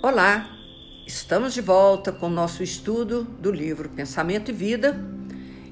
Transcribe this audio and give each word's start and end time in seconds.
Olá, 0.00 0.56
estamos 1.08 1.52
de 1.52 1.60
volta 1.60 2.12
com 2.12 2.26
o 2.26 2.30
nosso 2.30 2.62
estudo 2.62 3.24
do 3.24 3.50
livro 3.50 3.88
Pensamento 3.88 4.52
e 4.52 4.54
Vida 4.54 4.96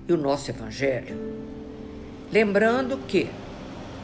e 0.09 0.13
o 0.13 0.17
nosso 0.17 0.51
Evangelho. 0.51 1.17
Lembrando 2.33 2.99
que 3.07 3.29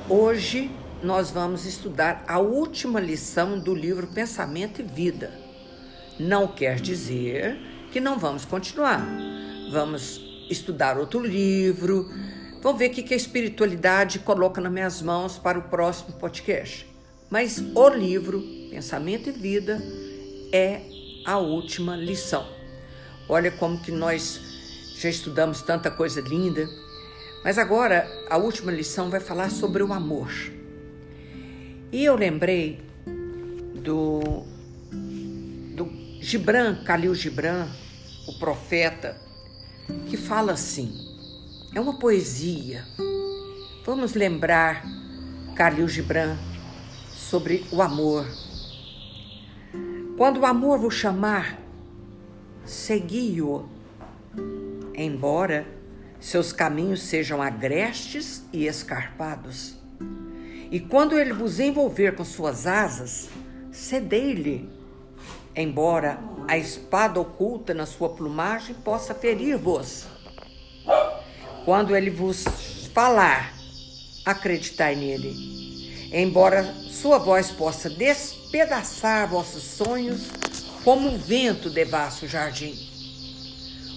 hoje 0.09 0.71
nós 1.03 1.33
vamos 1.33 1.67
estudar 1.67 2.25
a 2.29 2.39
última 2.39 3.01
lição 3.01 3.59
do 3.59 3.75
livro 3.75 4.07
Pensamento 4.07 4.81
e 4.81 4.85
Vida. 4.85 5.33
Não 6.21 6.47
quer 6.47 6.77
dizer 6.77 7.59
que 7.91 8.01
não 8.01 8.17
vamos 8.17 8.45
continuar. 8.45 9.05
Vamos 9.73 10.21
estudar 10.49 10.99
outro 10.99 11.19
livro, 11.19 12.09
vamos 12.63 12.79
ver 12.79 12.91
o 12.91 12.93
que 12.93 13.13
a 13.13 13.17
espiritualidade 13.17 14.21
coloca 14.21 14.61
nas 14.61 14.73
minhas 14.73 15.03
mãos 15.03 15.37
para 15.37 15.59
o 15.59 15.63
próximo 15.63 16.13
podcast. 16.13 16.87
Mas 17.29 17.59
o 17.75 17.89
livro 17.89 18.41
Pensamento 18.71 19.29
e 19.29 19.33
Vida 19.33 19.83
é 20.53 20.83
a 21.25 21.39
última 21.39 21.97
lição. 21.97 22.47
Olha 23.29 23.51
como 23.51 23.81
que 23.81 23.91
nós 23.91 24.41
já 24.97 25.09
estudamos 25.09 25.63
tanta 25.63 25.91
coisa 25.91 26.21
linda, 26.21 26.69
mas 27.43 27.59
agora 27.59 28.07
a 28.29 28.37
última 28.37 28.71
lição 28.71 29.11
vai 29.11 29.21
falar 29.21 29.51
sobre 29.51 29.83
o 29.83 29.93
amor. 29.93 30.31
E 31.91 32.05
eu 32.05 32.15
lembrei 32.15 32.81
do, 33.75 34.45
do 35.75 35.91
Gibran, 36.21 36.83
Khalil 36.85 37.15
Gibran, 37.15 37.69
o 38.29 38.39
profeta, 38.39 39.17
que 40.09 40.17
fala 40.17 40.53
assim: 40.53 40.93
é 41.75 41.81
uma 41.81 41.99
poesia. 41.99 42.85
Vamos 43.85 44.15
lembrar 44.15 44.85
Khalil 45.57 45.89
Gibran 45.89 46.37
sobre 47.15 47.65
o 47.73 47.83
amor. 47.83 48.27
Quando 50.17 50.41
o 50.41 50.47
amor 50.47 50.79
vos 50.79 50.95
chamar, 50.95 51.59
segui-o, 52.65 53.67
embora 54.95 55.67
seus 56.21 56.53
caminhos 56.53 57.03
sejam 57.03 57.41
agrestes 57.43 58.45
e 58.53 58.67
escarpados. 58.67 59.77
E 60.71 60.79
quando 60.79 61.19
ele 61.19 61.33
vos 61.33 61.59
envolver 61.59 62.15
com 62.15 62.25
suas 62.25 62.67
asas, 62.67 63.29
cedei-lhe, 63.73 64.69
embora 65.57 66.19
a 66.47 66.57
espada 66.59 67.19
oculta 67.19 67.73
na 67.75 67.87
sua 67.87 68.11
plumagem 68.11 68.75
possa 68.77 69.15
ferir-vos. 69.15 70.07
Quando 71.65 71.97
ele 71.97 72.11
vos 72.11 72.45
falar, 72.95 73.53
acreditai 74.25 74.95
nele, 74.95 75.62
embora 76.13 76.75
sua 76.91 77.19
voz 77.19 77.51
possa 77.51 77.89
despedaçar 77.89 79.29
vossos 79.29 79.63
sonhos 79.63 80.29
como 80.85 81.09
o 81.09 81.19
vento 81.19 81.71
devassa 81.71 82.27
o 82.27 82.29
jardim. 82.29 82.75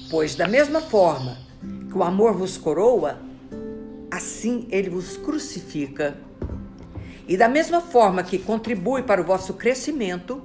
Pois 0.10 0.36
da 0.36 0.48
mesma 0.48 0.80
forma 0.80 1.38
que 1.90 1.98
o 1.98 2.04
amor 2.04 2.34
vos 2.34 2.58
coroa, 2.58 3.20
assim 4.10 4.68
ele 4.70 4.90
vos 4.90 5.18
crucifica. 5.18 6.16
E 7.28 7.36
da 7.36 7.50
mesma 7.50 7.82
forma 7.82 8.24
que 8.24 8.38
contribui 8.38 9.02
para 9.02 9.20
o 9.20 9.26
vosso 9.26 9.56
crescimento, 9.56 10.42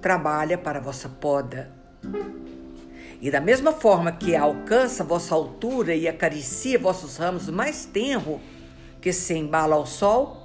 trabalha 0.00 0.58
para 0.58 0.78
a 0.78 0.82
vossa 0.82 1.08
poda. 1.08 1.72
E 3.20 3.30
da 3.30 3.40
mesma 3.40 3.72
forma 3.72 4.12
que 4.12 4.36
alcança 4.36 5.02
vossa 5.02 5.34
altura 5.34 5.94
e 5.94 6.06
acaricia 6.06 6.78
vossos 6.78 7.16
ramos 7.16 7.48
mais 7.48 7.86
tenro 7.86 8.38
que 9.00 9.14
se 9.14 9.34
embala 9.34 9.76
ao 9.76 9.86
sol, 9.86 10.43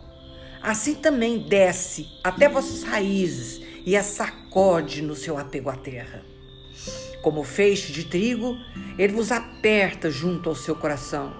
assim 0.61 0.95
também 0.95 1.39
desce 1.39 2.07
até 2.23 2.49
vossas 2.49 2.83
raízes 2.83 3.61
e 3.85 3.95
a 3.95 4.03
sacode 4.03 5.02
no 5.02 5.15
seu 5.15 5.38
apego 5.38 5.69
à 5.69 5.75
terra. 5.75 6.23
Como 7.21 7.43
feixe 7.43 7.92
de 7.92 8.05
trigo, 8.05 8.58
ele 8.98 9.14
vos 9.14 9.31
aperta 9.31 10.09
junto 10.09 10.49
ao 10.49 10.55
seu 10.55 10.75
coração. 10.75 11.33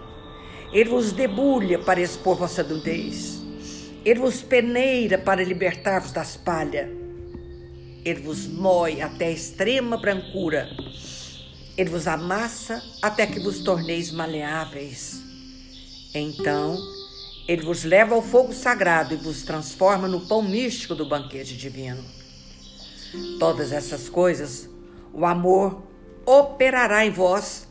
Ele 0.72 0.90
vos 0.90 1.12
debulha 1.12 1.80
para 1.80 2.02
expor 2.02 2.38
vossa 2.38 2.64
nudez. 2.64 3.42
Ele 4.04 4.20
vos 4.20 4.42
peneira 4.42 5.18
para 5.18 5.44
libertar-vos 5.44 6.12
das 6.12 6.38
palhas. 6.38 6.90
Ele 8.04 8.22
vos 8.22 8.48
moe 8.48 9.02
até 9.02 9.28
a 9.28 9.32
extrema 9.32 9.98
brancura. 9.98 10.70
Ele 11.78 11.90
vos 11.90 12.08
amassa 12.08 12.84
até 13.02 13.26
que 13.26 13.40
vos 13.40 13.60
torneis 13.60 14.12
maleáveis. 14.12 15.22
Então, 16.14 16.78
ele 17.50 17.64
vos 17.64 17.84
leva 17.84 18.14
ao 18.14 18.22
fogo 18.22 18.54
sagrado 18.54 19.16
e 19.16 19.18
vos 19.18 19.42
transforma 19.42 20.08
no 20.08 20.22
pão 20.22 20.40
místico 20.40 20.94
do 20.94 21.04
banquete 21.04 21.58
divino. 21.58 22.04
Todas 23.40 23.72
essas 23.72 24.08
coisas, 24.08 24.70
o 25.12 25.26
amor 25.26 25.82
operará 26.28 27.04
em 27.04 27.10
vós 27.10 27.68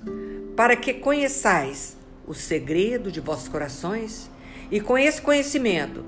para 0.57 0.75
que 0.75 0.95
conheçais 0.95 1.97
o 2.27 2.35
segredo 2.35 3.13
de 3.13 3.21
vossos 3.21 3.47
corações 3.47 4.29
e 4.69 4.81
com 4.81 4.99
esse 4.99 5.23
conhecimento 5.23 6.05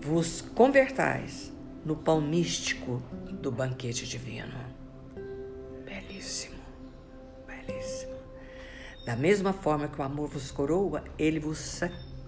vos 0.00 0.40
convertais 0.40 1.52
no 1.84 1.94
pão 1.94 2.22
místico 2.22 3.02
do 3.30 3.52
banquete 3.52 4.06
divino. 4.06 4.54
Belíssimo, 5.84 6.56
belíssimo. 7.46 8.14
Da 9.04 9.14
mesma 9.14 9.52
forma 9.52 9.88
que 9.88 10.00
o 10.00 10.02
amor 10.02 10.30
vos 10.30 10.50
coroa, 10.50 11.04
ele 11.18 11.38
vos, 11.38 11.82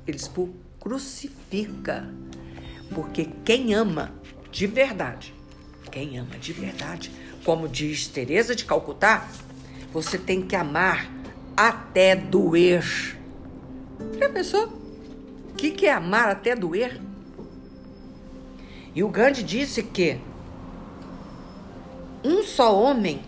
ele 0.07 0.19
vos 0.19 0.51
crucifica. 0.79 2.09
Porque 2.95 3.29
quem 3.45 3.75
ama 3.75 4.13
de 4.51 4.67
verdade, 4.67 5.35
quem 5.93 6.19
ama 6.19 6.37
de 6.39 6.53
verdade, 6.53 7.13
como 7.45 7.69
diz 7.69 8.09
Teresa 8.09 8.55
de 8.55 8.65
Calcutá, 8.65 9.29
você 9.93 10.19
tem 10.19 10.43
que 10.43 10.57
amar 10.57 11.11
até 11.57 12.17
doer. 12.17 12.85
Já 14.19 14.29
pensou? 14.29 14.67
O 15.51 15.55
que, 15.55 15.71
que 15.71 15.87
é 15.87 15.93
amar 15.93 16.29
até 16.29 16.57
doer? 16.57 17.01
E 18.95 19.05
o 19.05 19.09
Gandhi 19.09 19.43
disse 19.43 19.83
que 19.83 20.19
um 22.25 22.43
só 22.43 22.77
homem 22.77 23.23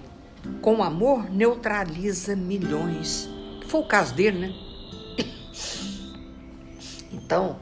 com 0.60 0.82
amor 0.82 1.30
neutraliza 1.30 2.34
milhões. 2.34 3.28
Foi 3.68 3.80
o 3.80 3.86
caso 3.86 4.14
dele, 4.14 4.38
né? 4.38 4.61
Então, 7.32 7.58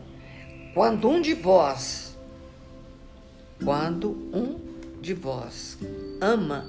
quando 0.75 1.09
um 1.09 1.23
de 1.23 1.33
vós, 1.33 2.19
quando 3.65 4.11
um 4.35 4.59
de 5.01 5.15
vós 5.15 5.79
ama, 6.21 6.69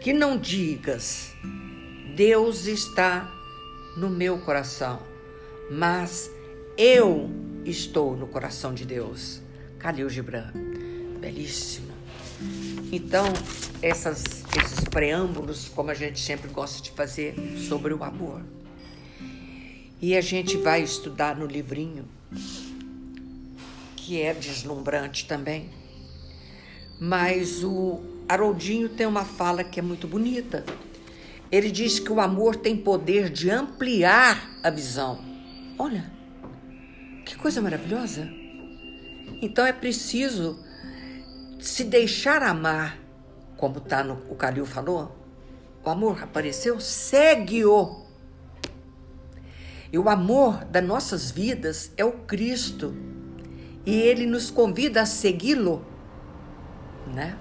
que 0.00 0.12
não 0.12 0.36
digas, 0.36 1.32
Deus 2.16 2.66
está 2.66 3.32
no 3.96 4.10
meu 4.10 4.38
coração, 4.38 4.98
mas 5.70 6.28
eu 6.76 7.30
estou 7.64 8.16
no 8.16 8.26
coração 8.26 8.74
de 8.74 8.84
Deus. 8.84 9.40
Khalil 9.78 10.10
Gibran, 10.10 10.50
belíssimo. 11.20 11.94
Então, 12.90 13.26
essas, 13.80 14.24
esses 14.60 14.80
preâmbulos, 14.90 15.68
como 15.68 15.92
a 15.92 15.94
gente 15.94 16.18
sempre 16.18 16.50
gosta 16.50 16.82
de 16.82 16.90
fazer, 16.90 17.36
sobre 17.68 17.94
o 17.94 18.02
amor. 18.02 18.42
E 20.06 20.14
a 20.14 20.20
gente 20.20 20.58
vai 20.58 20.82
estudar 20.82 21.34
no 21.34 21.46
livrinho, 21.46 22.06
que 23.96 24.20
é 24.20 24.34
deslumbrante 24.34 25.26
também. 25.26 25.70
Mas 27.00 27.64
o 27.64 28.02
Haroldinho 28.28 28.90
tem 28.90 29.06
uma 29.06 29.24
fala 29.24 29.64
que 29.64 29.80
é 29.80 29.82
muito 29.82 30.06
bonita. 30.06 30.62
Ele 31.50 31.70
diz 31.70 31.98
que 31.98 32.12
o 32.12 32.20
amor 32.20 32.54
tem 32.54 32.76
poder 32.76 33.30
de 33.30 33.48
ampliar 33.48 34.60
a 34.62 34.68
visão. 34.68 35.24
Olha, 35.78 36.12
que 37.24 37.34
coisa 37.38 37.62
maravilhosa! 37.62 38.28
Então 39.40 39.64
é 39.64 39.72
preciso 39.72 40.62
se 41.58 41.82
deixar 41.82 42.42
amar, 42.42 42.98
como 43.56 43.80
tá 43.80 44.04
no, 44.04 44.20
o 44.28 44.34
Calil 44.34 44.66
falou. 44.66 45.16
O 45.82 45.88
amor 45.88 46.22
apareceu, 46.22 46.78
segue-o. 46.78 48.03
E 49.94 49.98
o 49.98 50.08
amor 50.08 50.64
das 50.64 50.84
nossas 50.84 51.30
vidas 51.30 51.92
é 51.96 52.04
o 52.04 52.10
Cristo. 52.10 52.96
E 53.86 53.94
ele 53.94 54.26
nos 54.26 54.50
convida 54.50 55.02
a 55.02 55.06
segui-lo, 55.06 55.84
né? 57.14 57.36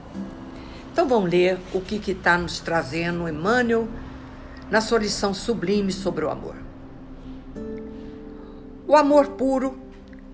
Então 0.91 1.07
vamos 1.07 1.31
ler 1.31 1.57
o 1.73 1.81
que 1.81 2.11
está 2.11 2.37
nos 2.37 2.59
trazendo 2.59 3.27
Emmanuel 3.27 3.87
na 4.69 4.81
sua 4.81 4.99
lição 4.99 5.33
sublime 5.33 5.91
sobre 5.91 6.25
o 6.25 6.29
amor. 6.29 6.55
O 8.87 8.95
amor 8.95 9.29
puro 9.29 9.75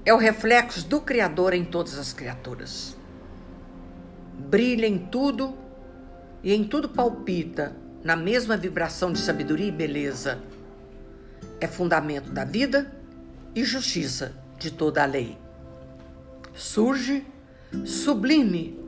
é 0.03 0.13
o 0.13 0.17
reflexo 0.17 0.85
do 0.89 0.99
Criador 0.99 1.53
em 1.53 1.63
todas 1.63 1.97
as 1.97 2.11
criaturas. 2.11 2.97
Brilha 4.37 4.85
em 4.85 4.97
tudo 4.97 5.53
e 6.43 6.53
em 6.53 6.65
tudo 6.65 6.89
palpita 6.89 7.73
na 8.03 8.17
mesma 8.17 8.57
vibração 8.57 9.13
de 9.13 9.19
sabedoria 9.19 9.67
e 9.67 9.71
beleza. 9.71 10.58
É 11.59 11.67
fundamento 11.67 12.31
da 12.31 12.43
vida 12.43 12.91
e 13.53 13.63
justiça 13.63 14.33
de 14.57 14.71
toda 14.71 15.03
a 15.03 15.05
lei. 15.05 15.37
Surge 16.53 17.25
sublime 17.85 18.79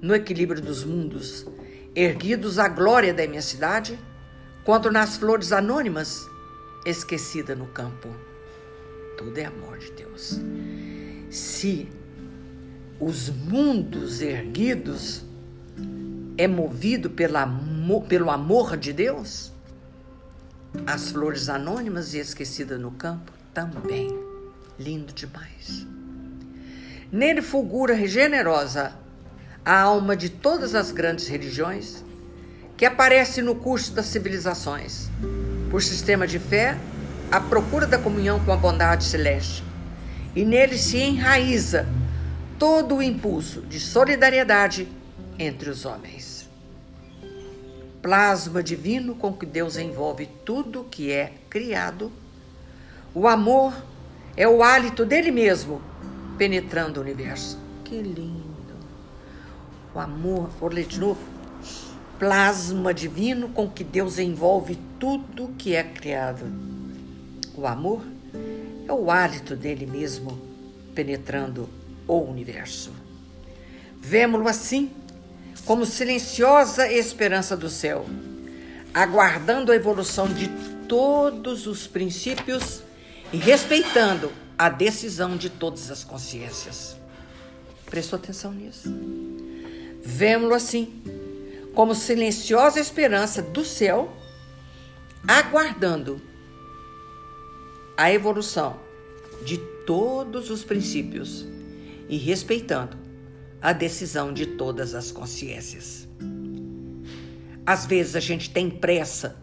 no 0.00 0.14
equilíbrio 0.14 0.62
dos 0.62 0.84
mundos, 0.84 1.46
erguidos 1.94 2.58
à 2.58 2.68
glória 2.68 3.12
da 3.12 3.24
imensidade, 3.24 3.98
quanto 4.64 4.90
nas 4.90 5.16
flores 5.16 5.52
anônimas, 5.52 6.28
esquecida 6.84 7.54
no 7.54 7.66
campo. 7.66 8.08
Tudo 9.16 9.38
é 9.38 9.44
amor 9.44 9.78
de 9.78 9.90
Deus. 9.92 10.40
Se 11.30 11.88
os 13.00 13.28
mundos 13.28 14.20
erguidos 14.20 15.24
é 16.36 16.46
movido 16.46 17.10
pela, 17.10 17.46
pelo 18.08 18.30
amor 18.30 18.76
de 18.76 18.92
Deus, 18.92 19.52
as 20.86 21.10
flores 21.10 21.48
anônimas 21.48 22.14
e 22.14 22.18
esquecidas 22.18 22.80
no 22.80 22.90
campo 22.90 23.32
também. 23.52 24.16
Lindo 24.78 25.12
demais. 25.12 25.86
Nele 27.10 27.42
fulgura 27.42 28.06
generosa 28.06 28.92
a 29.64 29.80
alma 29.80 30.16
de 30.16 30.28
todas 30.28 30.74
as 30.74 30.90
grandes 30.90 31.26
religiões 31.28 32.04
que 32.76 32.86
aparece 32.86 33.42
no 33.42 33.56
curso 33.56 33.92
das 33.92 34.06
civilizações, 34.06 35.10
por 35.70 35.82
sistema 35.82 36.26
de 36.26 36.38
fé, 36.38 36.78
a 37.30 37.40
procura 37.40 37.86
da 37.86 37.98
comunhão 37.98 38.38
com 38.44 38.52
a 38.52 38.56
bondade 38.56 39.04
celeste. 39.04 39.64
E 40.34 40.44
nele 40.44 40.78
se 40.78 40.96
enraiza 40.96 41.86
todo 42.58 42.96
o 42.96 43.02
impulso 43.02 43.62
de 43.62 43.80
solidariedade 43.80 44.88
entre 45.38 45.70
os 45.70 45.84
homens. 45.84 46.37
Plasma 48.08 48.62
divino 48.62 49.14
com 49.14 49.34
que 49.34 49.44
Deus 49.44 49.76
envolve 49.76 50.30
tudo 50.42 50.86
que 50.90 51.12
é 51.12 51.30
criado. 51.50 52.10
O 53.14 53.28
amor 53.28 53.74
é 54.34 54.48
o 54.48 54.62
hálito 54.62 55.04
dele 55.04 55.30
mesmo 55.30 55.82
penetrando 56.38 57.00
o 57.00 57.02
universo. 57.02 57.58
Que 57.84 58.00
lindo! 58.00 58.78
O 59.94 59.98
amor, 59.98 60.48
vou 60.58 60.70
ler 60.70 60.86
de 60.86 60.98
novo. 60.98 61.20
Plasma 62.18 62.94
divino 62.94 63.50
com 63.50 63.68
que 63.68 63.84
Deus 63.84 64.18
envolve 64.18 64.78
tudo 64.98 65.54
que 65.58 65.74
é 65.74 65.84
criado. 65.84 66.46
O 67.54 67.66
amor 67.66 68.02
é 68.88 68.92
o 68.94 69.10
hálito 69.10 69.54
dele 69.54 69.84
mesmo 69.84 70.40
penetrando 70.94 71.68
o 72.06 72.20
universo. 72.20 72.90
Vemo-lo 74.00 74.48
assim, 74.48 74.90
como 75.64 75.84
silenciosa 75.84 76.90
esperança 76.90 77.56
do 77.56 77.68
céu, 77.68 78.06
aguardando 78.92 79.72
a 79.72 79.76
evolução 79.76 80.26
de 80.32 80.48
todos 80.88 81.66
os 81.66 81.86
princípios 81.86 82.82
e 83.32 83.36
respeitando 83.36 84.32
a 84.56 84.68
decisão 84.68 85.36
de 85.36 85.50
todas 85.50 85.90
as 85.90 86.02
consciências. 86.02 86.96
Prestou 87.86 88.18
atenção 88.18 88.52
nisso? 88.52 88.88
Vemo-lo 90.02 90.54
assim, 90.54 91.02
como 91.74 91.94
silenciosa 91.94 92.80
esperança 92.80 93.40
do 93.40 93.64
céu, 93.64 94.10
aguardando 95.26 96.20
a 97.96 98.12
evolução 98.12 98.78
de 99.44 99.58
todos 99.86 100.50
os 100.50 100.64
princípios 100.64 101.46
e 102.08 102.16
respeitando 102.16 103.07
a 103.60 103.72
decisão 103.72 104.32
de 104.32 104.46
todas 104.46 104.94
as 104.94 105.10
consciências. 105.10 106.08
Às 107.66 107.86
vezes 107.86 108.16
a 108.16 108.20
gente 108.20 108.50
tem 108.50 108.70
pressa 108.70 109.36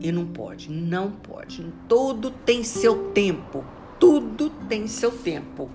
e 0.00 0.10
não 0.12 0.26
pode, 0.26 0.70
não 0.70 1.10
pode. 1.10 1.64
Tudo 1.88 2.30
tem 2.30 2.62
seu 2.62 3.12
tempo, 3.12 3.64
tudo 3.98 4.50
tem 4.68 4.86
seu 4.86 5.10
tempo 5.10 5.70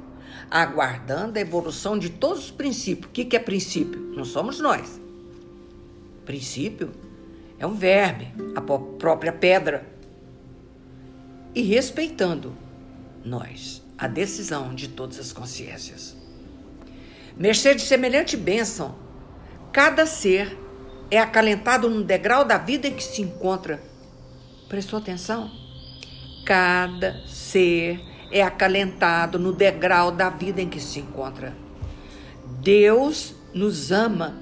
aguardando 0.49 1.37
a 1.37 1.41
evolução 1.41 1.97
de 1.97 2.09
todos 2.09 2.45
os 2.45 2.51
princípios. 2.51 3.07
O 3.07 3.09
que 3.09 3.35
é 3.35 3.39
princípio? 3.39 3.99
Não 4.15 4.25
somos 4.25 4.59
nós. 4.59 4.99
Princípio 6.25 6.91
é 7.57 7.65
um 7.65 7.73
verme, 7.73 8.33
a 8.55 8.61
própria 8.61 9.31
pedra. 9.31 9.87
E 11.53 11.61
respeitando 11.61 12.53
nós, 13.23 13.81
a 13.97 14.07
decisão 14.07 14.73
de 14.73 14.87
todas 14.87 15.19
as 15.19 15.33
consciências. 15.33 16.20
Mercê 17.41 17.73
de 17.73 17.81
semelhante 17.81 18.37
bênção, 18.37 18.93
cada 19.73 20.05
ser 20.05 20.55
é 21.09 21.17
acalentado 21.17 21.89
no 21.89 22.03
degrau 22.03 22.45
da 22.45 22.59
vida 22.59 22.87
em 22.87 22.93
que 22.93 23.03
se 23.03 23.23
encontra. 23.23 23.81
Prestou 24.69 24.99
atenção? 24.99 25.49
Cada 26.45 27.19
ser 27.25 27.99
é 28.31 28.43
acalentado 28.43 29.39
no 29.39 29.51
degrau 29.51 30.11
da 30.11 30.29
vida 30.29 30.61
em 30.61 30.69
que 30.69 30.79
se 30.79 30.99
encontra. 30.99 31.55
Deus 32.61 33.33
nos 33.55 33.91
ama 33.91 34.37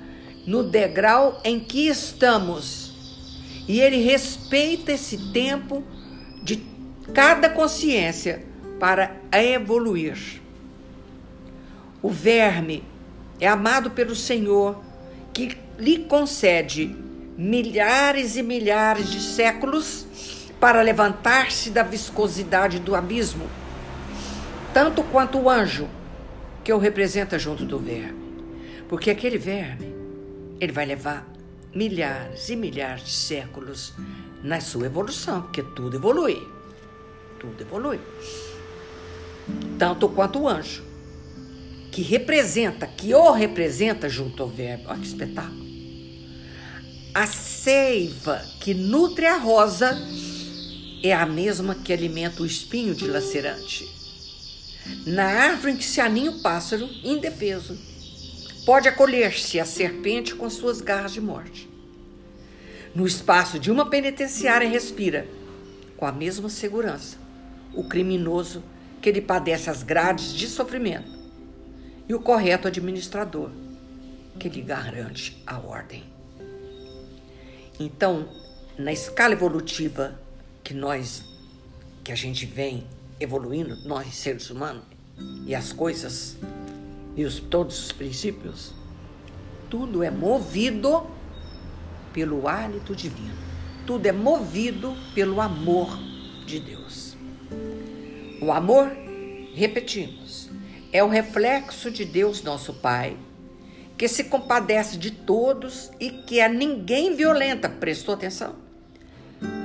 no 0.45 0.61
degrau 0.61 1.39
em 1.45 1.57
que 1.57 1.87
estamos 1.87 3.23
e 3.65 3.79
Ele 3.79 4.03
respeita 4.03 4.91
esse 4.91 5.31
tempo 5.31 5.85
de 6.43 6.61
cada 7.13 7.49
consciência 7.49 8.45
para 8.77 9.15
evoluir. 9.31 10.41
O 12.01 12.09
verme 12.09 12.88
é 13.39 13.47
amado 13.47 13.91
pelo 13.91 14.15
Senhor 14.15 14.81
que 15.33 15.57
lhe 15.77 15.99
concede 15.99 16.95
milhares 17.37 18.35
e 18.35 18.43
milhares 18.43 19.09
de 19.09 19.21
séculos 19.21 20.05
para 20.59 20.81
levantar-se 20.81 21.69
da 21.69 21.83
viscosidade 21.83 22.79
do 22.79 22.95
abismo 22.95 23.47
tanto 24.73 25.03
quanto 25.03 25.39
o 25.39 25.49
anjo 25.49 25.87
que 26.63 26.71
o 26.71 26.77
representa 26.77 27.39
junto 27.39 27.65
do 27.65 27.79
verme. 27.79 28.19
Porque 28.87 29.09
aquele 29.09 29.37
verme, 29.37 29.95
ele 30.59 30.71
vai 30.71 30.85
levar 30.85 31.27
milhares 31.73 32.49
e 32.49 32.55
milhares 32.55 33.03
de 33.03 33.11
séculos 33.11 33.93
na 34.43 34.59
sua 34.59 34.85
evolução, 34.85 35.41
porque 35.41 35.63
tudo 35.63 35.97
evolui. 35.97 36.47
Tudo 37.39 37.61
evolui. 37.61 37.99
Tanto 39.77 40.09
quanto 40.09 40.39
o 40.39 40.47
anjo, 40.47 40.83
que 41.91 42.01
representa, 42.01 42.87
que 42.87 43.13
o 43.13 43.31
representa 43.31 44.07
junto 44.09 44.43
ao 44.43 44.49
verme. 44.49 44.85
Olha 44.87 44.99
que 44.99 45.07
espetáculo. 45.07 45.67
A 47.13 47.25
seiva 47.27 48.43
que 48.59 48.73
nutre 48.73 49.25
a 49.25 49.37
rosa 49.37 49.97
é 51.03 51.13
a 51.13 51.25
mesma 51.25 51.75
que 51.75 51.91
alimenta 51.91 52.43
o 52.43 52.45
espinho 52.45 52.93
dilacerante 52.93 53.99
na 55.05 55.25
árvore 55.25 55.73
em 55.73 55.77
que 55.77 55.83
se 55.83 56.01
aninha 56.01 56.31
o 56.31 56.41
pássaro, 56.41 56.89
indefeso, 57.03 57.77
pode 58.65 58.87
acolher-se 58.87 59.59
a 59.59 59.65
serpente 59.65 60.35
com 60.35 60.49
suas 60.49 60.81
garras 60.81 61.13
de 61.13 61.21
morte. 61.21 61.69
No 62.93 63.05
espaço 63.05 63.59
de 63.59 63.71
uma 63.71 63.89
penitenciária 63.89 64.67
respira, 64.67 65.27
com 65.95 66.05
a 66.05 66.11
mesma 66.11 66.49
segurança, 66.49 67.17
o 67.73 67.87
criminoso 67.87 68.63
que 69.01 69.11
lhe 69.11 69.21
padece 69.21 69.69
as 69.69 69.83
grades 69.83 70.33
de 70.33 70.47
sofrimento 70.47 71.18
e 72.09 72.13
o 72.15 72.19
correto 72.19 72.67
administrador 72.67 73.51
que 74.39 74.49
lhe 74.49 74.61
garante 74.61 75.41
a 75.45 75.59
ordem. 75.59 76.03
Então, 77.79 78.27
na 78.77 78.91
escala 78.91 79.33
evolutiva 79.33 80.19
que 80.63 80.73
nós, 80.73 81.23
que 82.03 82.11
a 82.11 82.15
gente 82.15 82.47
vem 82.47 82.87
evoluindo, 83.19 83.75
nós 83.87 84.15
seres 84.15 84.49
humanos, 84.49 84.83
e 85.45 85.53
as 85.53 85.71
coisas, 85.71 86.35
e 87.15 87.23
os, 87.23 87.39
todos 87.39 87.85
os 87.85 87.91
princípios, 87.91 88.73
tudo 89.69 90.01
é 90.01 90.09
movido 90.09 91.05
pelo 92.11 92.47
hálito 92.47 92.95
divino. 92.95 93.37
Tudo 93.85 94.05
é 94.05 94.11
movido 94.11 94.95
pelo 95.13 95.39
amor 95.41 95.97
de 96.45 96.59
Deus. 96.59 97.15
O 98.41 98.51
amor, 98.51 98.89
repetimos, 99.53 100.48
é 100.91 101.03
o 101.03 101.07
reflexo 101.07 101.91
de 101.91 102.05
Deus, 102.05 102.43
nosso 102.43 102.73
Pai, 102.73 103.17
que 103.97 104.07
se 104.07 104.25
compadece 104.25 104.97
de 104.97 105.11
todos 105.11 105.91
e 105.99 106.09
que 106.09 106.41
a 106.41 106.49
ninguém 106.49 107.15
violenta. 107.15 107.69
Prestou 107.69 108.15
atenção? 108.15 108.55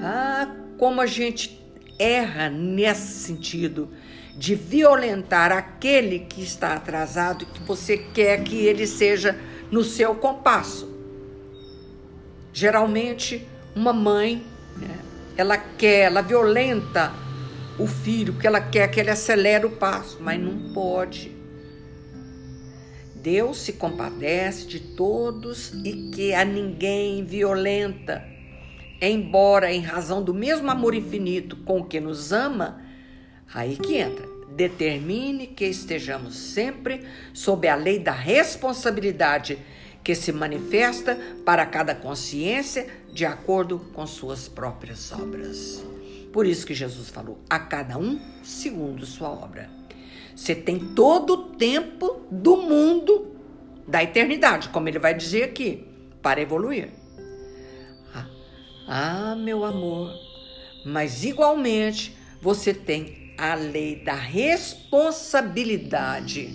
Ah, 0.03 0.55
como 0.79 1.01
a 1.01 1.07
gente 1.07 1.61
erra 1.99 2.51
nesse 2.51 3.25
sentido 3.25 3.89
de 4.37 4.55
violentar 4.55 5.53
aquele 5.53 6.21
que 6.21 6.43
está 6.43 6.75
atrasado, 6.75 7.47
que 7.47 7.63
você 7.63 7.97
quer 7.97 8.43
que 8.43 8.67
ele 8.67 8.87
seja 8.87 9.39
no 9.71 9.85
seu 9.85 10.15
compasso. 10.17 10.93
Geralmente, 12.53 13.47
uma 13.75 13.93
mãe, 13.93 14.45
né, 14.77 14.99
ela 15.37 15.57
quer, 15.57 16.07
ela 16.07 16.21
violenta 16.21 17.13
o 17.79 17.87
filho, 17.87 18.33
porque 18.33 18.47
ela 18.47 18.61
quer 18.61 18.91
que 18.91 19.01
ele 19.01 19.11
acelere 19.11 19.67
o 19.67 19.71
passo, 19.71 20.19
mas 20.21 20.41
não 20.41 20.73
pode. 20.73 21.33
Deus 23.15 23.59
se 23.59 23.73
compadece 23.73 24.67
de 24.67 24.81
todos 24.81 25.73
e 25.85 26.11
que 26.11 26.35
a 26.35 26.45
ninguém 26.45 27.25
violenta 27.25 28.35
embora 29.01 29.73
em 29.73 29.81
razão 29.81 30.23
do 30.23 30.33
mesmo 30.33 30.71
amor 30.71 30.95
infinito 30.95 31.57
com 31.57 31.85
que 31.85 32.01
nos 32.01 32.33
ama, 32.33 32.81
aí 33.53 33.77
que 33.77 33.97
entra. 33.97 34.35
determine 34.55 35.49
que 35.49 35.65
estejamos 35.65 36.37
sempre 36.37 37.05
sob 37.33 37.67
a 37.67 37.75
lei 37.75 37.99
da 37.99 38.13
responsabilidade 38.13 39.59
que 40.03 40.15
se 40.15 40.31
manifesta 40.31 41.19
para 41.45 41.67
cada 41.67 41.93
consciência 41.93 42.87
de 43.13 43.25
acordo 43.25 43.81
com 43.93 44.07
suas 44.07 44.47
próprias 44.47 45.11
obras. 45.11 45.94
Por 46.35 46.47
isso 46.49 46.67
que 46.67 46.75
Jesus 46.75 47.09
falou: 47.11 47.39
a 47.49 47.61
cada 47.61 47.97
um 47.97 48.19
segundo 48.43 49.07
sua 49.07 49.31
obra. 49.31 49.71
Você 50.35 50.53
tem 50.53 50.81
todo 50.81 51.33
o 51.33 51.45
tempo 51.51 52.27
do 52.29 52.57
mundo, 52.57 53.37
da 53.87 54.03
eternidade, 54.03 54.69
como 54.71 54.89
ele 54.89 54.99
vai 54.99 55.15
dizer 55.15 55.45
aqui, 55.45 55.87
para 56.21 56.41
evoluir. 56.41 56.91
Ah, 58.13 58.27
ah 58.89 59.37
meu 59.37 59.65
amor, 59.65 60.13
mas 60.85 61.23
igualmente 61.23 62.17
você 62.43 62.75
tem 62.75 63.33
a 63.39 63.55
lei 63.55 64.03
da 64.03 64.15
responsabilidade. 64.15 66.53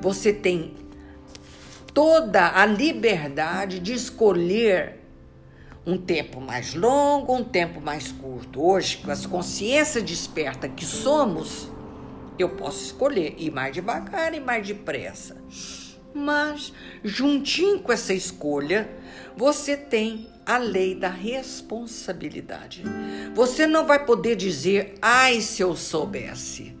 Você 0.00 0.32
tem 0.32 0.74
toda 1.94 2.50
a 2.52 2.66
liberdade 2.66 3.78
de 3.78 3.92
escolher 3.92 4.97
um 5.88 5.96
tempo 5.96 6.38
mais 6.38 6.74
longo, 6.74 7.34
um 7.34 7.42
tempo 7.42 7.80
mais 7.80 8.12
curto. 8.12 8.62
Hoje, 8.62 8.98
com 8.98 9.10
as 9.10 9.24
consciências 9.24 10.04
despertas 10.04 10.70
que 10.76 10.84
somos, 10.84 11.66
eu 12.38 12.50
posso 12.50 12.84
escolher 12.84 13.34
ir 13.38 13.50
mais 13.50 13.72
devagar 13.72 14.34
e 14.34 14.38
mais 14.38 14.66
depressa. 14.66 15.42
Mas, 16.14 16.74
juntinho 17.02 17.80
com 17.80 17.90
essa 17.90 18.12
escolha, 18.12 18.90
você 19.34 19.78
tem 19.78 20.28
a 20.44 20.58
lei 20.58 20.94
da 20.94 21.08
responsabilidade. 21.08 22.84
Você 23.34 23.66
não 23.66 23.86
vai 23.86 24.04
poder 24.04 24.36
dizer, 24.36 24.94
ai, 25.00 25.40
se 25.40 25.62
eu 25.62 25.74
soubesse. 25.74 26.76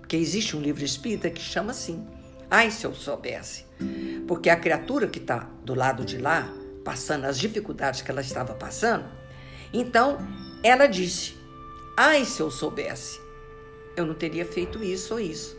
Porque 0.00 0.16
existe 0.16 0.56
um 0.56 0.62
livro 0.62 0.82
espírita 0.82 1.28
que 1.28 1.42
chama 1.42 1.72
assim, 1.72 2.06
ai, 2.50 2.70
se 2.70 2.86
eu 2.86 2.94
soubesse. 2.94 3.66
Porque 4.26 4.48
a 4.48 4.56
criatura 4.56 5.06
que 5.08 5.18
está 5.18 5.46
do 5.62 5.74
lado 5.74 6.06
de 6.06 6.16
lá, 6.16 6.50
passando 6.84 7.24
as 7.24 7.38
dificuldades 7.38 8.02
que 8.02 8.10
ela 8.10 8.20
estava 8.20 8.54
passando, 8.54 9.06
então 9.72 10.18
ela 10.62 10.86
disse: 10.86 11.34
Ai, 11.96 12.24
se 12.24 12.40
eu 12.40 12.50
soubesse, 12.50 13.20
eu 13.96 14.04
não 14.04 14.14
teria 14.14 14.44
feito 14.44 14.82
isso 14.82 15.14
ou 15.14 15.20
isso. 15.20 15.56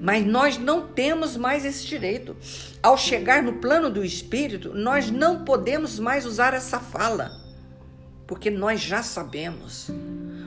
Mas 0.00 0.24
nós 0.24 0.56
não 0.56 0.88
temos 0.88 1.36
mais 1.36 1.64
esse 1.64 1.86
direito. 1.86 2.36
Ao 2.82 2.96
chegar 2.96 3.42
no 3.42 3.54
plano 3.54 3.90
do 3.90 4.04
espírito, 4.04 4.72
nós 4.74 5.10
não 5.10 5.44
podemos 5.44 5.98
mais 5.98 6.24
usar 6.24 6.54
essa 6.54 6.80
fala, 6.80 7.30
porque 8.26 8.50
nós 8.50 8.80
já 8.80 9.02
sabemos. 9.02 9.90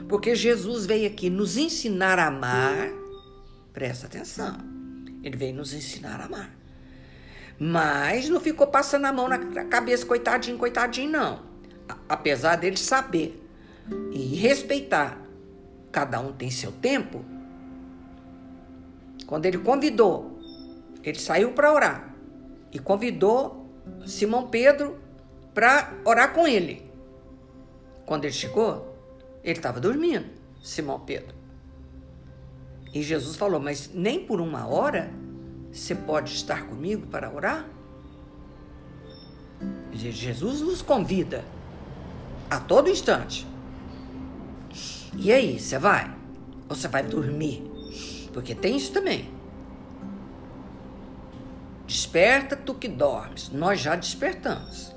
Porque 0.08 0.34
Jesus 0.34 0.86
veio 0.86 1.06
aqui 1.06 1.30
nos 1.30 1.56
ensinar 1.56 2.18
a 2.18 2.26
amar. 2.26 2.90
Presta 3.72 4.06
atenção. 4.06 4.58
Ele 5.22 5.36
veio 5.36 5.54
nos 5.54 5.72
ensinar 5.72 6.20
a 6.20 6.26
amar. 6.26 6.63
Mas 7.58 8.28
não 8.28 8.40
ficou 8.40 8.66
passando 8.66 9.04
a 9.04 9.12
mão 9.12 9.28
na 9.28 9.38
cabeça, 9.66 10.04
coitadinho, 10.04 10.58
coitadinho, 10.58 11.10
não. 11.10 11.42
Apesar 12.08 12.56
dele 12.56 12.76
saber 12.76 13.40
e 14.10 14.36
respeitar, 14.36 15.20
cada 15.92 16.20
um 16.20 16.32
tem 16.32 16.50
seu 16.50 16.72
tempo. 16.72 17.24
Quando 19.26 19.46
ele 19.46 19.58
convidou, 19.58 20.38
ele 21.02 21.18
saiu 21.18 21.52
para 21.52 21.72
orar 21.72 22.14
e 22.72 22.78
convidou 22.78 23.70
Simão 24.06 24.48
Pedro 24.48 24.98
para 25.52 25.94
orar 26.04 26.32
com 26.32 26.46
ele. 26.46 26.90
Quando 28.04 28.24
ele 28.24 28.32
chegou, 28.32 28.96
ele 29.42 29.58
estava 29.58 29.80
dormindo, 29.80 30.26
Simão 30.62 31.00
Pedro. 31.00 31.34
E 32.92 33.02
Jesus 33.02 33.36
falou: 33.36 33.60
Mas 33.60 33.90
nem 33.92 34.24
por 34.24 34.40
uma 34.40 34.66
hora 34.66 35.10
você 35.74 35.92
pode 35.92 36.32
estar 36.32 36.66
comigo 36.68 37.08
para 37.08 37.28
orar? 37.28 37.68
Jesus 39.92 40.60
nos 40.60 40.80
convida 40.80 41.44
a 42.48 42.60
todo 42.60 42.88
instante. 42.88 43.44
E 45.16 45.32
aí, 45.32 45.58
você 45.58 45.76
vai? 45.76 46.14
Ou 46.68 46.76
você 46.76 46.86
vai 46.86 47.02
dormir? 47.02 47.62
Porque 48.32 48.54
tem 48.54 48.76
isso 48.76 48.92
também. 48.92 49.28
Desperta 51.88 52.54
tu 52.54 52.74
que 52.74 52.86
dormes. 52.86 53.50
Nós 53.50 53.80
já 53.80 53.96
despertamos. 53.96 54.94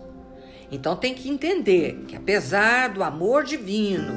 Então 0.72 0.96
tem 0.96 1.16
que 1.16 1.28
entender 1.28 2.06
que 2.08 2.16
apesar 2.16 2.90
do 2.90 3.04
amor 3.04 3.44
divino 3.44 4.14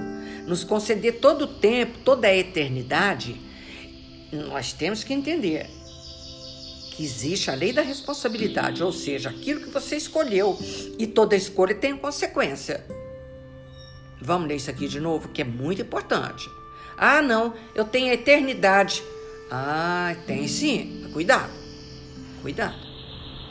nos 0.47 0.62
conceder 0.62 1.21
todo 1.21 1.43
o 1.43 1.47
tempo, 1.47 1.99
toda 2.00 2.26
a 2.26 2.37
eternidade, 2.37 3.40
nós 4.33 4.73
temos 4.73 5.05
que 5.05 5.14
entender 5.14 5.79
que 7.00 7.04
existe 7.04 7.50
a 7.50 7.54
lei 7.54 7.73
da 7.73 7.80
responsabilidade, 7.80 8.83
ou 8.83 8.92
seja, 8.92 9.30
aquilo 9.30 9.62
que 9.62 9.71
você 9.71 9.97
escolheu 9.97 10.59
e 10.99 11.07
toda 11.07 11.35
escolha 11.35 11.75
tem 11.75 11.97
consequência. 11.97 12.85
Vamos 14.21 14.47
ler 14.47 14.57
isso 14.57 14.71
aqui 14.71 14.87
de 14.87 15.00
novo, 15.00 15.30
que 15.30 15.40
é 15.40 15.45
muito 15.45 15.80
importante. 15.80 16.47
Ah, 16.99 17.23
não, 17.23 17.54
eu 17.75 17.87
tenho 17.87 18.11
a 18.11 18.14
eternidade. 18.14 19.02
Ah, 19.50 20.14
tem 20.26 20.47
sim. 20.47 21.09
Cuidado, 21.11 21.50
cuidado. 22.42 22.76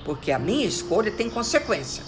Porque 0.06 0.32
a 0.32 0.38
minha 0.38 0.68
escolha 0.68 1.12
tem 1.12 1.28
consequência. 1.28 2.04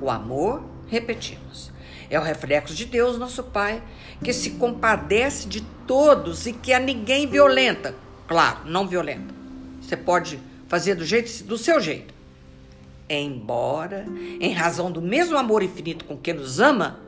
O 0.00 0.10
amor, 0.10 0.64
repetimos, 0.88 1.70
é 2.10 2.18
o 2.18 2.24
reflexo 2.24 2.74
de 2.74 2.86
Deus, 2.86 3.16
nosso 3.16 3.44
Pai, 3.44 3.80
que 4.24 4.32
se 4.32 4.50
compadece 4.50 5.46
de 5.46 5.60
todos 5.86 6.48
e 6.48 6.52
que 6.52 6.72
a 6.72 6.80
ninguém 6.80 7.28
violenta. 7.28 7.94
Claro, 8.26 8.62
não 8.64 8.88
violenta. 8.88 9.39
Você 9.90 9.96
pode 9.96 10.38
fazer 10.68 10.94
do 10.94 11.04
jeito 11.04 11.42
do 11.42 11.58
seu 11.58 11.80
jeito. 11.80 12.14
Embora, 13.08 14.06
em 14.40 14.52
razão 14.52 14.88
do 14.88 15.02
mesmo 15.02 15.36
amor 15.36 15.64
infinito 15.64 16.04
com 16.04 16.16
que 16.16 16.32
nos 16.32 16.60
ama, 16.60 17.00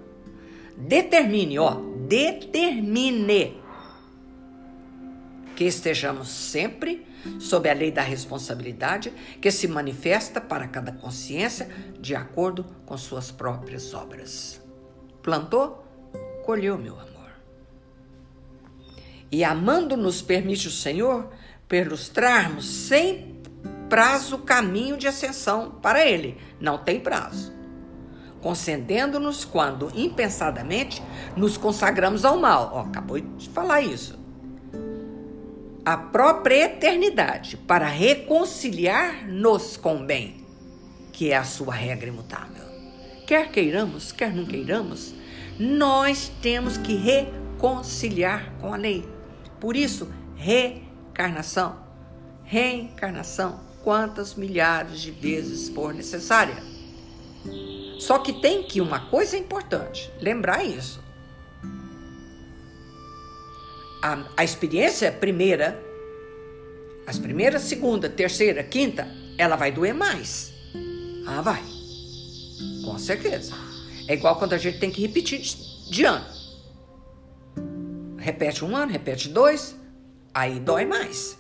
determine, 0.76 1.60
ó, 1.60 1.76
determine 2.08 3.56
que 5.54 5.62
estejamos 5.62 6.28
sempre 6.28 7.06
sob 7.38 7.70
a 7.70 7.72
lei 7.72 7.92
da 7.92 8.02
responsabilidade 8.02 9.12
que 9.40 9.52
se 9.52 9.68
manifesta 9.68 10.40
para 10.40 10.66
cada 10.66 10.90
consciência 10.90 11.68
de 12.00 12.16
acordo 12.16 12.66
com 12.84 12.98
suas 12.98 13.30
próprias 13.30 13.94
obras. 13.94 14.60
Plantou, 15.22 15.86
colheu, 16.44 16.76
meu 16.76 16.94
amor. 16.94 17.30
E 19.30 19.44
amando-nos 19.44 20.20
permite 20.20 20.66
o 20.66 20.72
Senhor 20.72 21.30
perlustrarmos 21.72 22.66
sem 22.66 23.40
prazo 23.88 24.36
o 24.36 24.40
caminho 24.40 24.98
de 24.98 25.08
ascensão 25.08 25.70
para 25.80 26.06
Ele. 26.06 26.36
Não 26.60 26.76
tem 26.76 27.00
prazo. 27.00 27.50
Concedendo-nos 28.42 29.46
quando, 29.46 29.90
impensadamente, 29.94 31.02
nos 31.34 31.56
consagramos 31.56 32.26
ao 32.26 32.36
mal. 32.38 32.72
Ó, 32.74 32.80
acabou 32.80 33.18
de 33.18 33.48
falar 33.48 33.80
isso. 33.80 34.18
A 35.82 35.96
própria 35.96 36.66
eternidade 36.66 37.56
para 37.56 37.86
reconciliar-nos 37.86 39.78
com 39.78 39.96
o 39.96 40.04
bem, 40.04 40.44
que 41.10 41.30
é 41.30 41.38
a 41.38 41.44
sua 41.44 41.72
regra 41.72 42.10
imutável. 42.10 42.66
Quer 43.26 43.50
queiramos, 43.50 44.12
quer 44.12 44.34
não 44.34 44.44
queiramos, 44.44 45.14
nós 45.58 46.30
temos 46.42 46.76
que 46.76 46.96
reconciliar 46.96 48.52
com 48.60 48.74
a 48.74 48.76
lei. 48.76 49.08
Por 49.58 49.74
isso, 49.74 50.12
re 50.36 50.91
Encarnação, 51.12 51.76
reencarnação, 52.42 53.61
quantas 53.85 54.35
milhares 54.35 54.99
de 54.99 55.11
vezes 55.11 55.69
for 55.69 55.92
necessária. 55.92 56.57
Só 57.99 58.19
que 58.19 58.33
tem 58.40 58.62
que 58.62 58.81
uma 58.81 59.11
coisa 59.11 59.37
importante, 59.37 60.11
lembrar 60.19 60.64
isso. 60.64 61.02
A, 64.02 64.25
a 64.38 64.42
experiência 64.42 65.12
primeira, 65.12 65.78
as 67.07 67.19
primeiras, 67.19 67.61
segunda, 67.62 68.09
terceira, 68.09 68.64
quinta, 68.64 69.07
ela 69.37 69.54
vai 69.54 69.71
doer 69.71 69.95
mais. 69.95 70.50
Ah, 71.26 71.42
vai. 71.42 71.62
Com 72.85 72.99
certeza. 72.99 73.52
É 74.09 74.14
igual 74.14 74.37
quando 74.37 74.54
a 74.54 74.59
gente 74.59 74.78
tem 74.78 74.90
que 74.90 75.02
repetir 75.02 75.40
de, 75.40 75.90
de 75.90 76.04
ano. 76.07 76.26
Repete 78.16 78.64
um 78.64 78.75
ano, 78.75 78.90
repete 78.90 79.28
dois, 79.28 79.76
aí 80.34 80.58
dói 80.58 80.84
mais. 80.84 81.38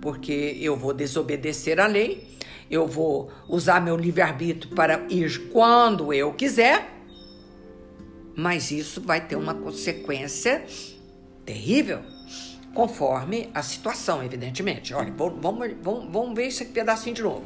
Porque 0.00 0.56
eu 0.60 0.76
vou 0.76 0.92
desobedecer 0.92 1.80
a 1.80 1.86
lei, 1.86 2.38
eu 2.70 2.86
vou 2.86 3.30
usar 3.48 3.80
meu 3.80 3.96
livre-arbítrio 3.96 4.74
para 4.74 5.04
ir 5.08 5.50
quando 5.50 6.12
eu 6.12 6.32
quiser, 6.32 6.88
mas 8.36 8.70
isso 8.70 9.00
vai 9.00 9.26
ter 9.26 9.36
uma 9.36 9.54
consequência 9.54 10.64
terrível, 11.44 12.00
conforme 12.72 13.50
a 13.52 13.62
situação, 13.62 14.22
evidentemente. 14.22 14.94
Olha, 14.94 15.12
vamos, 15.12 15.74
vamos, 15.82 16.10
vamos 16.10 16.34
ver 16.34 16.46
esse 16.46 16.64
pedacinho 16.66 17.14
de 17.14 17.22
novo. 17.22 17.44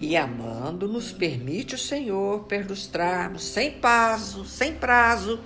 E 0.00 0.16
amando 0.16 0.88
nos 0.88 1.12
permite 1.12 1.74
o 1.74 1.78
Senhor 1.78 2.44
perlustrarmos 2.44 3.44
sem 3.44 3.72
prazo, 3.72 4.46
sem 4.46 4.74
prazo, 4.74 5.38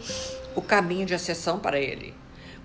o 0.55 0.63
caminho 0.63 1.07
de 1.07 1.15
acessão 1.15 1.59
para 1.59 1.81
Ele 1.81 2.15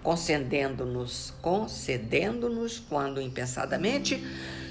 concedendo-nos, 0.03 1.33
concedendo-nos 1.41 2.79
quando 2.79 3.21
impensadamente 3.21 4.23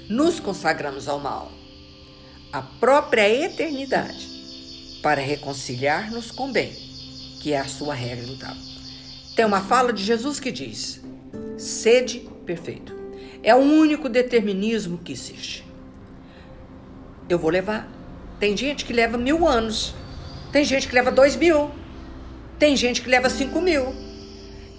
nos 0.09 0.39
consagramos 0.39 1.07
ao 1.07 1.19
mal, 1.19 1.51
a 2.51 2.61
própria 2.61 3.29
eternidade, 3.29 4.99
para 5.03 5.21
reconciliar-nos 5.21 6.31
com 6.31 6.49
o 6.49 6.51
bem, 6.51 6.71
que 7.41 7.53
é 7.53 7.59
a 7.59 7.67
sua 7.67 7.93
regra. 7.93 8.55
Tem 9.35 9.45
uma 9.45 9.61
fala 9.61 9.93
de 9.93 10.03
Jesus 10.03 10.39
que 10.39 10.51
diz: 10.51 11.01
sede 11.57 12.27
perfeito. 12.45 12.97
É 13.41 13.55
o 13.55 13.59
único 13.59 14.09
determinismo 14.09 14.97
que 14.97 15.13
existe. 15.13 15.63
Eu 17.29 17.39
vou 17.39 17.49
levar. 17.49 17.89
Tem 18.39 18.57
gente 18.57 18.83
que 18.83 18.91
leva 18.91 19.17
mil 19.17 19.47
anos, 19.47 19.93
tem 20.51 20.65
gente 20.65 20.87
que 20.87 20.95
leva 20.95 21.11
dois 21.11 21.35
mil, 21.35 21.69
tem 22.57 22.75
gente 22.75 23.01
que 23.01 23.09
leva 23.09 23.29
cinco 23.29 23.61
mil. 23.61 24.08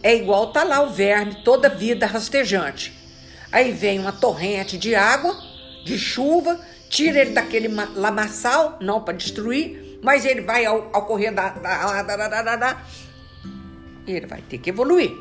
É 0.02 0.14
igual 0.16 0.52
tá 0.52 0.64
lá 0.64 0.83
o 0.83 0.90
verme 0.90 1.42
toda 1.45 1.69
vida 1.69 2.07
rastejante. 2.07 2.92
Aí 3.52 3.73
vem 3.73 3.99
uma 3.99 4.12
torrente 4.12 4.78
de 4.78 4.95
água, 4.95 5.37
de 5.85 5.99
chuva, 5.99 6.61
tira 6.88 7.21
ele 7.21 7.30
daquele 7.30 7.69
lamaçal, 7.69 8.78
não 8.80 9.02
para 9.02 9.16
destruir, 9.16 9.99
mas 10.02 10.25
ele 10.25 10.40
vai 10.40 10.64
ao, 10.64 10.88
ao 10.92 11.07
correr 11.07 11.30
da, 11.30 11.50
da, 11.50 12.02
da, 12.02 12.57
da, 12.57 12.83
e 14.07 14.12
ele 14.12 14.26
vai 14.26 14.42
ter 14.42 14.59
que 14.59 14.71
evoluir. 14.71 15.12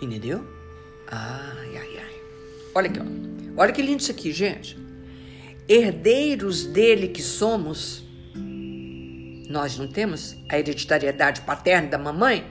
Entendeu? 0.00 0.44
Ai, 1.10 1.76
ai, 1.76 1.98
ai. 1.98 2.20
Olha 2.74 2.90
aqui, 2.90 3.00
ó. 3.00 3.04
Olha 3.56 3.72
que 3.72 3.82
lindo 3.82 4.02
isso 4.02 4.10
aqui, 4.10 4.32
gente. 4.32 4.76
Herdeiros 5.68 6.66
dele 6.66 7.08
que 7.08 7.22
somos, 7.22 8.04
nós 9.48 9.78
não 9.78 9.86
temos 9.86 10.36
a 10.48 10.58
hereditariedade 10.58 11.42
paterna 11.42 11.88
da 11.88 11.98
mamãe? 11.98 12.44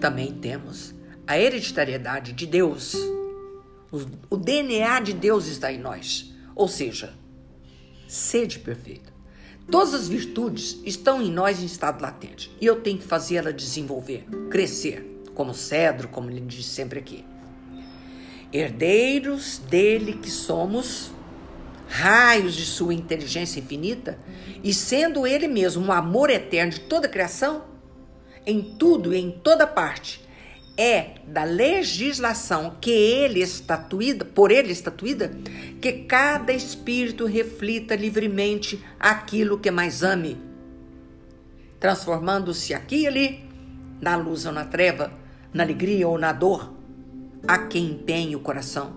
Também 0.00 0.32
temos 0.32 0.94
a 1.26 1.38
hereditariedade 1.38 2.32
de 2.32 2.46
Deus. 2.46 2.94
O, 3.90 4.00
o 4.30 4.36
DNA 4.36 5.00
de 5.00 5.12
Deus 5.12 5.46
está 5.46 5.72
em 5.72 5.78
nós. 5.78 6.32
Ou 6.54 6.68
seja, 6.68 7.14
sede 8.06 8.58
perfeita. 8.58 9.12
Todas 9.70 9.94
as 9.94 10.08
virtudes 10.08 10.80
estão 10.84 11.20
em 11.20 11.30
nós 11.30 11.60
em 11.60 11.66
estado 11.66 12.00
latente 12.00 12.54
e 12.60 12.66
eu 12.66 12.80
tenho 12.80 12.98
que 12.98 13.04
fazer 13.04 13.36
ela 13.36 13.52
desenvolver, 13.52 14.24
crescer, 14.48 15.22
como 15.34 15.52
cedro, 15.52 16.06
como 16.08 16.30
ele 16.30 16.40
diz 16.40 16.66
sempre 16.66 17.00
aqui. 17.00 17.24
Herdeiros 18.52 19.58
dele 19.58 20.12
que 20.14 20.30
somos, 20.30 21.10
raios 21.88 22.54
de 22.54 22.64
sua 22.64 22.94
inteligência 22.94 23.58
infinita, 23.58 24.18
e 24.62 24.72
sendo 24.72 25.26
ele 25.26 25.48
mesmo 25.48 25.84
um 25.84 25.92
amor 25.92 26.30
eterno 26.30 26.72
de 26.72 26.80
toda 26.80 27.08
a 27.08 27.10
criação, 27.10 27.64
em 28.46 28.62
tudo 28.62 29.12
e 29.12 29.18
em 29.18 29.30
toda 29.30 29.66
parte, 29.66 30.24
é 30.76 31.14
da 31.26 31.42
legislação 31.42 32.76
que 32.80 32.90
ele 32.90 33.40
estatuída, 33.40 34.24
por 34.24 34.50
ele 34.50 34.72
estatuída, 34.72 35.32
que 35.80 36.04
cada 36.04 36.52
espírito 36.52 37.24
reflita 37.24 37.96
livremente 37.96 38.84
aquilo 39.00 39.58
que 39.58 39.70
mais 39.70 40.02
ame, 40.02 40.36
transformando-se 41.80 42.74
aqui 42.74 43.02
e 43.02 43.06
ali, 43.06 43.44
na 44.00 44.16
luz 44.16 44.44
ou 44.44 44.52
na 44.52 44.64
treva, 44.64 45.12
na 45.52 45.62
alegria 45.62 46.06
ou 46.06 46.18
na 46.18 46.32
dor, 46.32 46.74
a 47.48 47.58
quem 47.58 47.92
empenha 47.92 48.36
o 48.36 48.40
coração. 48.40 48.96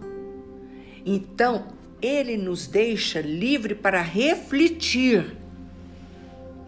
Então, 1.06 1.70
ele 2.02 2.38
nos 2.38 2.68
deixa 2.68 3.22
livre 3.22 3.74
para 3.74 4.02
refletir 4.02 5.38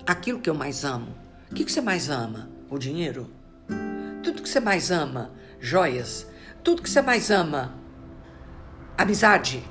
aquilo 0.06 0.40
que 0.40 0.50
eu 0.50 0.56
mais 0.56 0.84
amo. 0.84 1.16
O 1.50 1.56
que 1.56 1.70
você 1.70 1.82
mais 1.82 2.10
ama? 2.10 2.51
O 2.72 2.80
dinheiro? 2.80 3.28
Tudo 4.24 4.42
que 4.42 4.48
você 4.48 4.62
mais 4.62 4.92
ama, 4.92 5.34
joias. 5.60 6.26
Tudo 6.64 6.82
que 6.82 6.90
você 6.90 7.02
mais 7.02 7.30
ama, 7.30 7.76
amizade. 8.98 9.62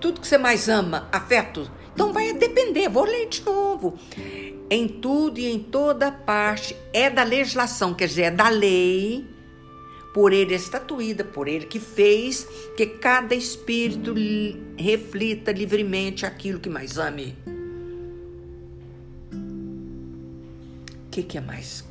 Tudo 0.00 0.20
que 0.20 0.28
você 0.28 0.38
mais 0.38 0.68
ama, 0.68 1.08
afeto. 1.10 1.68
Então 1.92 2.12
vai 2.12 2.32
depender, 2.32 2.88
vou 2.88 3.02
ler 3.02 3.28
de 3.28 3.44
novo. 3.44 3.98
Em 4.70 4.86
tudo 4.86 5.40
e 5.40 5.46
em 5.46 5.58
toda 5.58 6.12
parte 6.12 6.76
é 6.92 7.10
da 7.10 7.24
legislação, 7.24 7.92
quer 7.92 8.06
dizer, 8.06 8.22
é 8.22 8.30
da 8.30 8.48
lei, 8.48 9.26
por 10.14 10.32
ele 10.32 10.54
estatuída, 10.54 11.24
por 11.24 11.48
ele 11.48 11.66
que 11.66 11.80
fez, 11.80 12.46
que 12.76 12.86
cada 12.86 13.34
espírito 13.34 14.14
reflita 14.76 15.50
livremente 15.50 16.24
aquilo 16.24 16.60
que 16.60 16.68
mais 16.68 16.98
ame. 16.98 17.36
O 21.04 21.10
que, 21.10 21.24
que 21.24 21.36
é 21.36 21.40
mais 21.40 21.87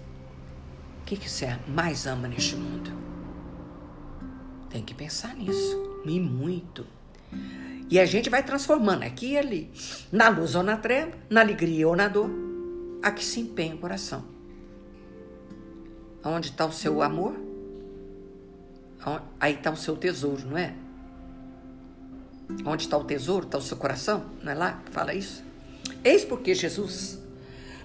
que, 1.08 1.16
que 1.16 1.30
você 1.30 1.58
mais 1.70 2.06
ama 2.06 2.28
neste 2.28 2.58
mundo? 2.58 2.92
Tem 4.70 4.84
que 4.84 4.94
pensar 4.94 5.34
nisso. 5.36 6.02
E 6.06 6.20
muito. 6.20 6.86
E 7.90 7.98
a 7.98 8.06
gente 8.06 8.30
vai 8.30 8.44
transformando 8.44 9.04
aqui 9.04 9.32
e 9.32 9.38
ali. 9.38 9.72
Na 10.12 10.28
luz 10.28 10.54
ou 10.54 10.64
na 10.64 10.76
treva, 10.76 11.14
na 11.30 11.40
alegria 11.40 11.88
ou 11.88 11.96
na 11.96 12.10
dor. 12.10 12.30
A 13.02 13.10
que 13.10 13.24
se 13.24 13.40
empenha 13.40 13.76
o 13.76 13.78
coração. 13.78 14.26
Onde 16.26 16.50
está 16.50 16.66
o 16.66 16.74
seu 16.74 17.02
amor? 17.02 17.38
Aí 19.40 19.54
está 19.54 19.72
o 19.72 19.78
seu 19.78 19.96
tesouro, 19.96 20.46
não 20.46 20.58
é? 20.58 20.76
Onde 22.66 22.84
está 22.84 22.98
o 22.98 23.06
tesouro? 23.06 23.46
Está 23.46 23.58
o 23.58 23.62
seu 23.62 23.78
coração? 23.78 24.26
Não 24.44 24.52
é 24.52 24.56
lá 24.56 24.82
que 24.86 24.92
fala 24.92 25.14
isso? 25.14 25.42
Eis 26.04 26.26
porque 26.26 26.54
Jesus, 26.54 27.18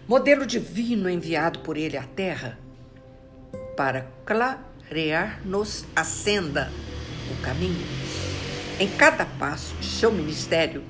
modelo 0.09 0.45
divino 0.45 1.09
enviado 1.09 1.61
por 1.61 1.77
ele 1.77 1.97
à 1.97 2.03
terra, 2.03 2.59
para 3.77 4.07
clarear-nos 4.25 5.85
a 5.95 6.05
senda, 6.05 6.71
o 7.31 7.43
caminho. 7.43 7.87
Em 8.79 8.89
cada 8.89 9.25
passo 9.25 9.75
de 9.77 9.87
seu 9.87 10.11
ministério, 10.11 10.83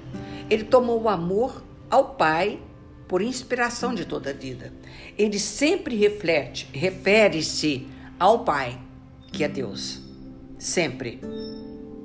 ele 0.48 0.64
tomou 0.64 1.02
o 1.02 1.08
amor 1.08 1.62
ao 1.90 2.14
Pai 2.14 2.60
por 3.06 3.20
inspiração 3.20 3.94
de 3.94 4.04
toda 4.04 4.30
a 4.30 4.32
vida. 4.32 4.72
Ele 5.18 5.38
sempre 5.38 5.96
reflete, 5.96 6.68
refere-se 6.72 7.86
ao 8.18 8.44
Pai, 8.44 8.80
que 9.30 9.44
é 9.44 9.48
Deus. 9.48 10.00
Sempre. 10.58 11.20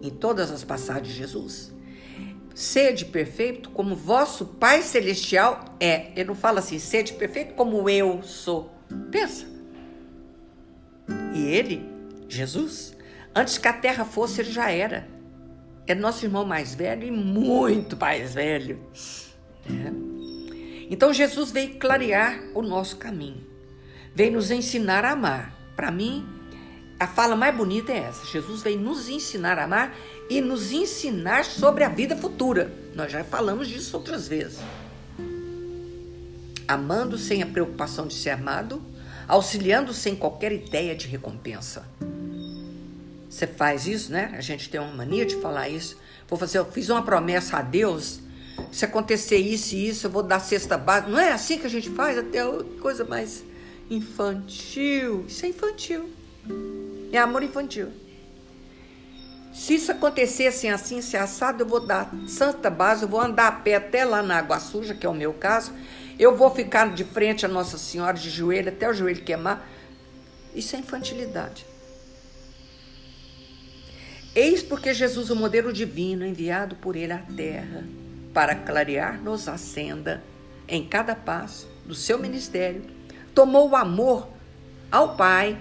Em 0.01 0.09
todas 0.09 0.51
as 0.51 0.63
passagens 0.63 1.07
de 1.07 1.13
Jesus. 1.13 1.71
Sede 2.53 3.05
perfeito 3.05 3.69
como 3.69 3.95
vosso 3.95 4.45
Pai 4.45 4.81
Celestial 4.81 5.63
é. 5.79 6.11
Ele 6.15 6.25
não 6.25 6.35
fala 6.35 6.59
assim, 6.59 6.79
sede 6.79 7.13
perfeito 7.13 7.53
como 7.53 7.87
eu 7.89 8.23
sou. 8.23 8.71
Pensa. 9.11 9.56
E 11.33 11.45
ele, 11.45 11.87
Jesus, 12.27 12.95
antes 13.35 13.57
que 13.57 13.67
a 13.67 13.73
terra 13.73 14.05
fosse, 14.05 14.41
ele 14.41 14.51
já 14.51 14.71
era. 14.71 15.07
É 15.85 15.95
nosso 15.95 16.25
irmão 16.25 16.43
mais 16.45 16.75
velho 16.75 17.07
e 17.07 17.11
muito 17.11 17.95
mais 17.95 18.33
velho. 18.33 18.79
É. 19.65 20.17
Então 20.89 21.13
Jesus 21.13 21.51
veio 21.51 21.75
clarear 21.75 22.41
o 22.53 22.61
nosso 22.61 22.97
caminho, 22.97 23.45
veio 24.15 24.33
nos 24.33 24.51
ensinar 24.51 25.03
a 25.05 25.11
amar. 25.11 25.53
Para 25.75 25.91
mim, 25.91 26.25
a 26.99 27.05
fala 27.05 27.35
mais 27.35 27.55
bonita 27.55 27.91
é 27.91 27.99
essa: 27.99 28.25
Jesus 28.25 28.61
veio 28.61 28.79
nos 28.79 29.07
ensinar 29.07 29.59
a 29.59 29.65
amar 29.65 29.95
e 30.29 30.41
nos 30.41 30.71
ensinar 30.71 31.45
sobre 31.45 31.83
a 31.83 31.89
vida 31.89 32.15
futura. 32.15 32.73
Nós 32.95 33.11
já 33.11 33.23
falamos 33.23 33.67
disso 33.67 33.95
outras 33.95 34.27
vezes. 34.27 34.59
Amando 36.67 37.17
sem 37.17 37.41
a 37.41 37.45
preocupação 37.45 38.07
de 38.07 38.13
ser 38.13 38.31
amado, 38.31 38.81
auxiliando 39.27 39.93
sem 39.93 40.15
qualquer 40.15 40.51
ideia 40.51 40.95
de 40.95 41.07
recompensa. 41.07 41.85
Você 43.29 43.45
faz 43.45 43.85
isso, 43.85 44.11
né? 44.11 44.33
A 44.37 44.41
gente 44.41 44.69
tem 44.69 44.79
uma 44.79 44.91
mania 44.91 45.25
de 45.25 45.35
falar 45.35 45.69
isso. 45.69 45.97
Vou 46.27 46.39
fazer, 46.39 46.59
eu 46.59 46.65
fiz 46.65 46.89
uma 46.89 47.03
promessa 47.03 47.57
a 47.57 47.61
Deus. 47.61 48.19
Se 48.71 48.85
acontecer 48.85 49.37
isso 49.37 49.75
e 49.75 49.89
isso, 49.89 50.07
eu 50.07 50.11
vou 50.11 50.23
dar 50.23 50.39
cesta 50.39 50.77
básica. 50.77 51.11
Não 51.11 51.19
é 51.19 51.31
assim 51.31 51.59
que 51.59 51.67
a 51.67 51.69
gente 51.69 51.89
faz? 51.89 52.17
Até 52.17 52.39
coisa 52.81 53.05
mais 53.05 53.43
infantil. 53.89 55.25
Isso 55.27 55.45
é 55.45 55.49
infantil. 55.49 56.09
É 57.11 57.17
amor 57.17 57.43
infantil. 57.43 57.89
Se 59.53 59.75
isso 59.75 59.91
acontecer 59.91 60.47
assim, 60.47 60.69
assim, 60.69 61.01
se 61.01 61.17
assado, 61.17 61.63
eu 61.63 61.67
vou 61.67 61.79
dar 61.79 62.13
santa 62.27 62.69
base, 62.69 63.03
eu 63.03 63.09
vou 63.09 63.19
andar 63.19 63.47
a 63.47 63.51
pé 63.51 63.75
até 63.75 64.05
lá 64.05 64.21
na 64.21 64.37
água 64.37 64.59
suja, 64.59 64.93
que 64.93 65.05
é 65.05 65.09
o 65.09 65.13
meu 65.13 65.33
caso, 65.33 65.73
eu 66.19 66.35
vou 66.35 66.49
ficar 66.49 66.93
de 66.93 67.03
frente 67.03 67.45
a 67.45 67.49
Nossa 67.49 67.77
Senhora 67.77 68.17
de 68.17 68.29
joelho 68.29 68.69
até 68.69 68.89
o 68.89 68.93
joelho 68.93 69.21
queimar. 69.23 69.67
Isso 70.55 70.75
é 70.75 70.79
infantilidade. 70.79 71.65
Eis 74.33 74.61
porque 74.61 74.93
Jesus, 74.93 75.29
o 75.29 75.35
modelo 75.35 75.73
divino 75.73 76.25
enviado 76.25 76.75
por 76.75 76.95
ele 76.95 77.13
à 77.13 77.19
terra, 77.35 77.83
para 78.33 78.55
clarear-nos 78.55 79.47
a 79.47 79.57
senda 79.57 80.23
em 80.67 80.85
cada 80.85 81.15
passo 81.15 81.67
do 81.85 81.95
seu 81.95 82.19
ministério, 82.19 82.83
tomou 83.33 83.69
o 83.69 83.75
amor 83.75 84.27
ao 84.91 85.15
Pai 85.15 85.57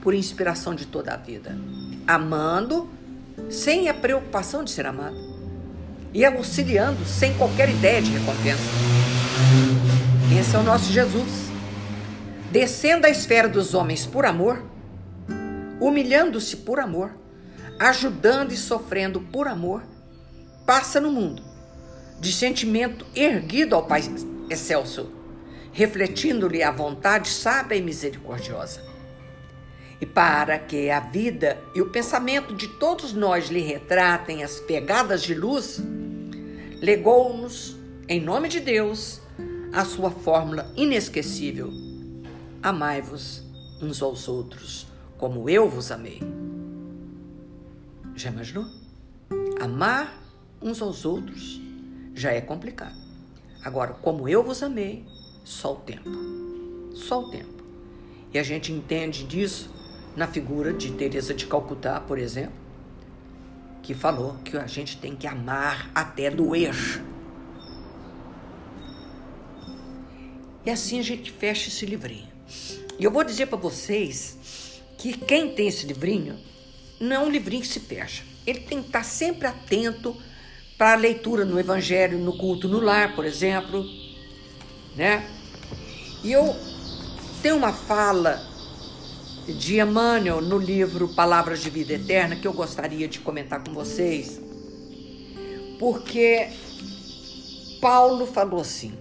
por 0.00 0.14
inspiração 0.14 0.74
de 0.74 0.86
toda 0.86 1.14
a 1.14 1.16
vida, 1.16 1.56
amando 2.06 2.88
sem 3.50 3.88
a 3.88 3.94
preocupação 3.94 4.62
de 4.62 4.70
ser 4.70 4.86
amado 4.86 5.16
e 6.12 6.24
auxiliando 6.24 7.04
sem 7.04 7.34
qualquer 7.34 7.68
ideia 7.68 8.00
de 8.00 8.10
recompensa. 8.10 8.83
Esse 10.38 10.56
é 10.56 10.58
o 10.58 10.62
nosso 10.62 10.92
Jesus. 10.92 11.50
Descendo 12.50 13.06
à 13.06 13.10
esfera 13.10 13.48
dos 13.48 13.74
homens 13.74 14.06
por 14.06 14.24
amor, 14.24 14.62
humilhando-se 15.80 16.58
por 16.58 16.78
amor, 16.78 17.10
ajudando 17.78 18.52
e 18.52 18.56
sofrendo 18.56 19.20
por 19.20 19.48
amor, 19.48 19.82
passa 20.64 21.00
no 21.00 21.10
mundo 21.10 21.42
de 22.20 22.32
sentimento 22.32 23.04
erguido 23.14 23.74
ao 23.74 23.86
Pai 23.86 24.02
excelso, 24.48 25.10
refletindo-lhe 25.72 26.62
a 26.62 26.70
vontade 26.70 27.28
sábia 27.28 27.76
e 27.76 27.82
misericordiosa. 27.82 28.80
E 30.00 30.06
para 30.06 30.58
que 30.58 30.90
a 30.90 31.00
vida 31.00 31.58
e 31.74 31.82
o 31.82 31.90
pensamento 31.90 32.54
de 32.54 32.68
todos 32.68 33.12
nós 33.12 33.48
lhe 33.48 33.60
retratem 33.60 34.42
as 34.42 34.60
pegadas 34.60 35.22
de 35.22 35.34
luz, 35.34 35.80
legou-nos, 36.80 37.76
em 38.08 38.20
nome 38.20 38.48
de 38.48 38.60
Deus, 38.60 39.20
a 39.74 39.84
sua 39.84 40.10
fórmula 40.10 40.72
inesquecível: 40.76 41.72
Amai-vos 42.62 43.42
uns 43.82 44.00
aos 44.00 44.28
outros, 44.28 44.86
como 45.18 45.50
eu 45.50 45.68
vos 45.68 45.90
amei. 45.90 46.22
Já 48.14 48.30
imaginou? 48.30 48.66
Amar 49.60 50.22
uns 50.62 50.80
aos 50.80 51.04
outros 51.04 51.60
já 52.14 52.30
é 52.30 52.40
complicado. 52.40 52.96
Agora, 53.64 53.94
como 53.94 54.28
eu 54.28 54.44
vos 54.44 54.62
amei, 54.62 55.04
só 55.42 55.72
o 55.72 55.76
tempo. 55.76 56.08
Só 56.94 57.22
o 57.22 57.30
tempo. 57.30 57.64
E 58.32 58.38
a 58.38 58.42
gente 58.42 58.72
entende 58.72 59.24
disso 59.24 59.68
na 60.14 60.28
figura 60.28 60.72
de 60.72 60.92
Teresa 60.92 61.34
de 61.34 61.46
Calcutá, 61.46 62.00
por 62.00 62.18
exemplo, 62.18 62.54
que 63.82 63.92
falou 63.92 64.36
que 64.44 64.56
a 64.56 64.66
gente 64.66 64.98
tem 64.98 65.16
que 65.16 65.26
amar 65.26 65.90
até 65.92 66.30
doer. 66.30 66.74
E 70.64 70.70
assim 70.70 70.98
a 70.98 71.02
gente 71.02 71.30
fecha 71.30 71.68
esse 71.68 71.84
livrinho. 71.84 72.28
E 72.98 73.04
eu 73.04 73.10
vou 73.10 73.24
dizer 73.24 73.46
para 73.46 73.58
vocês 73.58 74.80
que 74.96 75.16
quem 75.16 75.54
tem 75.54 75.68
esse 75.68 75.86
livrinho 75.86 76.38
não 77.00 77.16
é 77.16 77.18
um 77.18 77.30
livrinho 77.30 77.62
que 77.62 77.68
se 77.68 77.80
fecha. 77.80 78.22
Ele 78.46 78.60
tem 78.60 78.80
que 78.80 78.86
estar 78.86 79.04
sempre 79.04 79.46
atento 79.46 80.16
para 80.78 80.92
a 80.92 80.96
leitura 80.96 81.44
no 81.44 81.58
Evangelho, 81.58 82.18
no 82.18 82.36
culto 82.36 82.68
no 82.68 82.80
lar, 82.80 83.14
por 83.14 83.24
exemplo, 83.24 83.84
né? 84.96 85.28
E 86.22 86.32
eu 86.32 86.54
tenho 87.42 87.56
uma 87.56 87.72
fala 87.72 88.42
de 89.46 89.78
Emmanuel 89.78 90.40
no 90.40 90.58
livro 90.58 91.08
Palavras 91.08 91.60
de 91.60 91.68
Vida 91.68 91.92
Eterna 91.94 92.36
que 92.36 92.46
eu 92.46 92.52
gostaria 92.52 93.06
de 93.06 93.18
comentar 93.18 93.62
com 93.62 93.72
vocês, 93.74 94.40
porque 95.78 96.48
Paulo 97.80 98.26
falou 98.26 98.60
assim: 98.60 98.94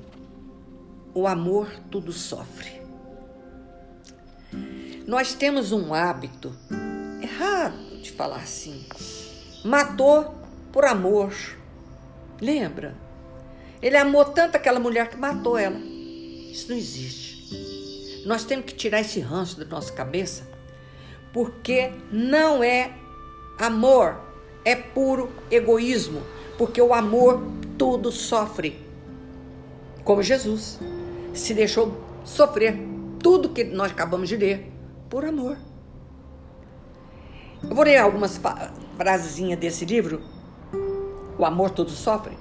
o 1.13 1.27
amor 1.27 1.69
tudo 1.91 2.11
sofre. 2.11 2.81
Nós 5.05 5.33
temos 5.33 5.71
um 5.71 5.93
hábito 5.93 6.55
errado 7.21 8.01
de 8.01 8.11
falar 8.11 8.37
assim. 8.37 8.85
Matou 9.63 10.33
por 10.71 10.85
amor. 10.85 11.33
Lembra? 12.41 12.95
Ele 13.81 13.97
amou 13.97 14.25
tanto 14.25 14.55
aquela 14.55 14.79
mulher 14.79 15.09
que 15.09 15.17
matou 15.17 15.57
ela. 15.57 15.77
Isso 15.77 16.69
não 16.69 16.77
existe. 16.77 18.23
Nós 18.25 18.45
temos 18.45 18.65
que 18.65 18.73
tirar 18.73 19.01
esse 19.01 19.19
ranço 19.19 19.59
da 19.59 19.65
nossa 19.65 19.91
cabeça, 19.91 20.47
porque 21.33 21.91
não 22.09 22.63
é 22.63 22.93
amor, 23.59 24.17
é 24.63 24.75
puro 24.75 25.29
egoísmo, 25.51 26.21
porque 26.57 26.81
o 26.81 26.93
amor 26.93 27.43
tudo 27.77 28.11
sofre. 28.11 28.81
Como 30.05 30.23
Jesus 30.23 30.79
se 31.33 31.53
deixou 31.53 31.97
sofrer 32.23 32.77
tudo 33.19 33.49
que 33.49 33.63
nós 33.63 33.91
acabamos 33.91 34.29
de 34.29 34.37
ler 34.37 34.71
por 35.09 35.25
amor. 35.25 35.57
Eu 37.63 37.75
vou 37.75 37.85
ler 37.85 37.97
algumas 37.97 38.39
frasezinhas 38.97 39.59
desse 39.59 39.85
livro, 39.85 40.21
O 41.37 41.45
Amor 41.45 41.69
Tudo 41.69 41.91
Sofre, 41.91 42.37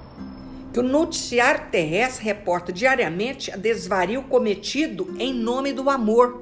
que 0.73 0.79
o 0.79 0.83
noticiário 0.83 1.69
terrestre 1.71 2.25
reporta 2.25 2.73
diariamente 2.73 3.51
a 3.51 3.55
desvario 3.55 4.23
cometido 4.23 5.15
em 5.17 5.33
nome 5.33 5.71
do 5.71 5.89
amor. 5.89 6.41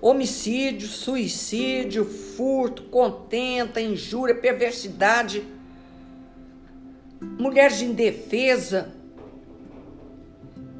Homicídio, 0.00 0.88
suicídio, 0.88 2.04
furto, 2.04 2.84
contenta, 2.84 3.80
injúria, 3.80 4.34
perversidade, 4.34 5.42
mulheres 7.20 7.78
de 7.78 7.84
indefesa, 7.84 8.94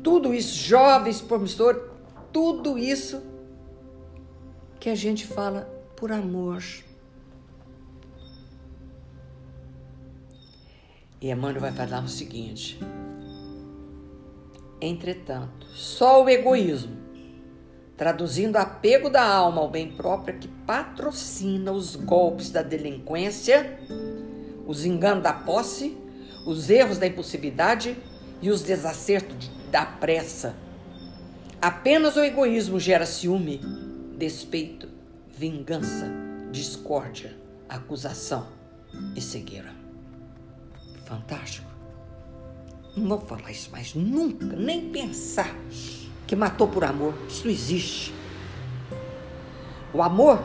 tudo 0.03 0.33
isso, 0.35 0.57
jovens 0.57 1.21
promissores, 1.21 1.83
tudo 2.33 2.79
isso 2.79 3.23
que 4.79 4.89
a 4.89 4.95
gente 4.95 5.27
fala 5.27 5.63
por 5.97 6.11
amor. 6.11 6.63
E 11.21 11.31
Emmanuel 11.31 11.61
vai 11.61 11.73
falar 11.73 12.03
o 12.03 12.09
seguinte: 12.09 12.79
Entretanto, 14.81 15.67
só 15.67 16.25
o 16.25 16.29
egoísmo, 16.29 16.97
traduzindo 17.97 18.57
apego 18.57 19.11
da 19.11 19.23
alma 19.23 19.61
ao 19.61 19.69
bem 19.69 19.93
próprio, 19.93 20.35
é 20.35 20.39
que 20.39 20.49
patrocina 20.49 21.71
os 21.73 21.95
golpes 21.95 22.51
da 22.51 22.63
delinquência, 22.63 23.79
os 24.67 24.87
enganos 24.87 25.23
da 25.23 25.35
posse, 25.35 25.99
os 26.47 26.71
erros 26.71 26.97
da 26.97 27.07
impulsividade 27.07 27.95
e 28.41 28.51
os 28.51 28.63
desacertos 28.63 29.51
da 29.71 29.85
pressa. 29.85 30.55
Apenas 31.61 32.17
o 32.17 32.21
egoísmo 32.21 32.81
gera 32.81 33.05
ciúme, 33.05 33.61
despeito, 34.17 34.89
vingança, 35.29 36.11
discórdia, 36.51 37.37
acusação 37.69 38.47
e 39.15 39.21
cegueira. 39.21 39.73
Fantástico. 41.05 41.69
Não 42.97 43.09
vou 43.09 43.21
falar 43.21 43.51
isso 43.51 43.71
mais 43.71 43.95
nunca, 43.95 44.47
nem 44.57 44.91
pensar 44.91 45.55
que 46.27 46.35
matou 46.35 46.69
por 46.69 46.85
amor. 46.85 47.15
Isso 47.29 47.45
não 47.45 47.53
existe. 47.53 48.15
O 49.93 50.03
amor, 50.03 50.43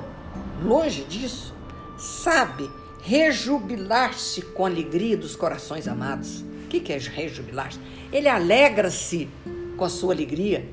longe 0.63 1.03
disso, 1.05 1.53
sabe 1.97 2.69
rejubilar-se 3.01 4.41
com 4.41 4.65
a 4.65 4.69
alegria 4.69 5.15
dos 5.15 5.35
corações 5.35 5.87
amados. 5.87 6.43
O 6.77 6.81
que 6.81 6.93
é 6.93 6.97
rejubilar-se? 6.97 7.79
Ele 8.11 8.27
alegra-se 8.27 9.29
com 9.77 9.85
a 9.85 9.89
sua 9.89 10.13
alegria, 10.13 10.69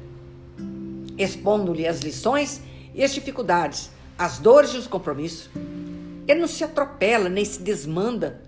expondo-lhe 1.17 1.87
as 1.87 2.01
lições 2.01 2.63
e 2.95 3.03
as 3.03 3.13
dificuldades, 3.13 3.91
as 4.19 4.39
dores 4.39 4.71
e 4.73 4.79
os 4.79 4.87
compromissos. 4.87 5.51
Ele 6.27 6.41
não 6.41 6.49
se 6.49 6.65
atropela 6.65 7.29
nem 7.29 7.45
se 7.45 7.63
desmanda. 7.63 8.43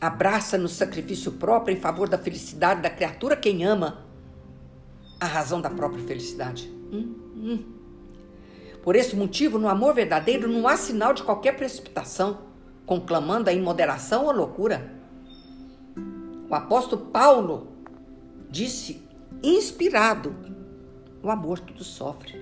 Abraça 0.00 0.58
no 0.58 0.68
sacrifício 0.68 1.32
próprio 1.32 1.76
em 1.76 1.80
favor 1.80 2.08
da 2.08 2.18
felicidade 2.18 2.82
da 2.82 2.90
criatura 2.90 3.36
quem 3.36 3.64
ama 3.64 4.04
a 5.20 5.26
razão 5.26 5.60
da 5.60 5.70
própria 5.70 6.02
felicidade. 6.04 6.68
Hum, 6.92 7.14
hum. 7.36 7.64
Por 8.82 8.96
esse 8.96 9.14
motivo, 9.14 9.58
no 9.58 9.68
amor 9.68 9.94
verdadeiro 9.94 10.48
não 10.48 10.66
há 10.66 10.76
sinal 10.76 11.14
de 11.14 11.22
qualquer 11.22 11.56
precipitação, 11.56 12.38
conclamando 12.84 13.48
a 13.48 13.52
imoderação 13.52 14.26
ou 14.26 14.32
loucura. 14.32 15.01
O 16.52 16.54
apóstolo 16.54 17.06
Paulo 17.06 17.66
disse, 18.50 19.00
inspirado, 19.42 20.36
o 21.22 21.30
amor 21.30 21.58
tudo 21.58 21.82
sofre. 21.82 22.38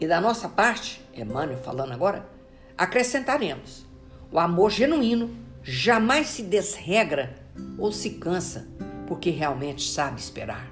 E 0.00 0.06
da 0.06 0.18
nossa 0.18 0.48
parte, 0.48 1.04
Emmanuel 1.14 1.58
falando 1.58 1.92
agora, 1.92 2.26
acrescentaremos: 2.74 3.84
o 4.32 4.38
amor 4.38 4.70
genuíno 4.70 5.28
jamais 5.62 6.28
se 6.28 6.42
desregra 6.42 7.36
ou 7.76 7.92
se 7.92 8.12
cansa, 8.12 8.66
porque 9.06 9.28
realmente 9.28 9.86
sabe 9.86 10.18
esperar. 10.18 10.66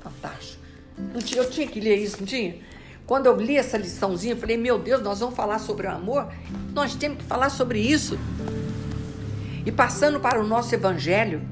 Fantástico. 0.00 0.60
Eu 1.36 1.48
tinha 1.48 1.68
que 1.68 1.78
ler 1.78 1.94
isso, 1.94 2.16
não 2.18 2.26
tinha? 2.26 2.56
Quando 3.06 3.26
eu 3.26 3.36
li 3.36 3.56
essa 3.56 3.78
liçãozinha, 3.78 4.34
eu 4.34 4.38
falei: 4.38 4.56
meu 4.56 4.80
Deus, 4.80 5.00
nós 5.00 5.20
vamos 5.20 5.36
falar 5.36 5.60
sobre 5.60 5.86
o 5.86 5.92
amor? 5.92 6.26
Nós 6.74 6.96
temos 6.96 7.18
que 7.18 7.24
falar 7.24 7.50
sobre 7.50 7.78
isso. 7.78 8.18
E 9.66 9.72
passando 9.72 10.20
para 10.20 10.40
o 10.40 10.46
nosso 10.46 10.72
evangelho, 10.72 11.42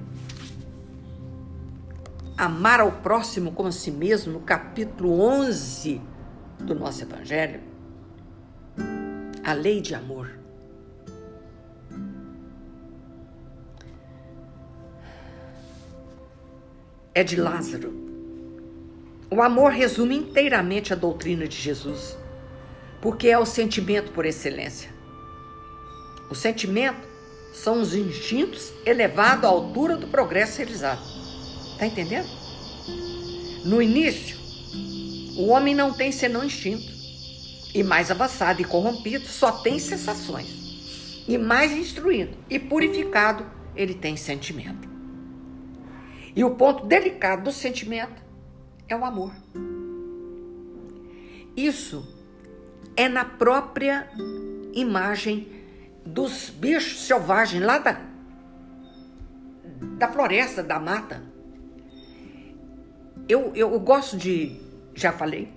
amar 2.36 2.78
ao 2.78 2.92
próximo 2.92 3.50
como 3.50 3.68
a 3.68 3.72
si 3.72 3.90
mesmo, 3.90 4.34
no 4.34 4.40
capítulo 4.40 5.20
11 5.20 6.00
do 6.60 6.76
nosso 6.76 7.02
evangelho, 7.02 7.60
a 9.42 9.52
lei 9.52 9.80
de 9.80 9.96
amor. 9.96 10.30
É 17.12 17.24
de 17.24 17.34
Lázaro. 17.34 17.92
O 19.28 19.42
amor 19.42 19.72
resume 19.72 20.16
inteiramente 20.16 20.92
a 20.92 20.96
doutrina 20.96 21.48
de 21.48 21.56
Jesus, 21.56 22.16
porque 23.00 23.26
é 23.26 23.36
o 23.36 23.44
sentimento 23.44 24.12
por 24.12 24.24
excelência. 24.24 24.88
O 26.30 26.34
sentimento 26.36 27.03
são 27.54 27.80
os 27.80 27.94
instintos 27.94 28.72
elevados 28.84 29.44
à 29.44 29.48
altura 29.48 29.96
do 29.96 30.06
progresso 30.08 30.58
realizado. 30.58 31.00
Tá 31.78 31.86
entendendo? 31.86 32.28
No 33.64 33.80
início, 33.80 34.36
o 35.36 35.46
homem 35.46 35.74
não 35.74 35.92
tem 35.92 36.12
senão 36.12 36.44
instinto. 36.44 36.92
e 37.74 37.82
mais 37.82 38.08
avançado 38.08 38.62
e 38.62 38.64
corrompido 38.64 39.26
só 39.26 39.50
tem 39.50 39.80
sensações. 39.80 41.24
E 41.26 41.36
mais 41.36 41.72
instruído 41.72 42.36
e 42.48 42.56
purificado, 42.58 43.44
ele 43.74 43.94
tem 43.94 44.16
sentimento. 44.16 44.88
E 46.36 46.44
o 46.44 46.50
ponto 46.50 46.86
delicado 46.86 47.44
do 47.44 47.52
sentimento 47.52 48.22
é 48.88 48.94
o 48.94 49.04
amor. 49.04 49.32
Isso 51.56 52.06
é 52.96 53.08
na 53.08 53.24
própria 53.24 54.08
imagem 54.72 55.63
dos 56.04 56.50
bichos 56.50 57.06
selvagens 57.06 57.64
lá 57.64 57.78
da, 57.78 58.00
da 59.98 60.08
floresta, 60.08 60.62
da 60.62 60.78
mata. 60.78 61.22
Eu, 63.28 63.52
eu, 63.54 63.72
eu 63.72 63.80
gosto 63.80 64.16
de, 64.16 64.60
já 64.94 65.12
falei, 65.12 65.52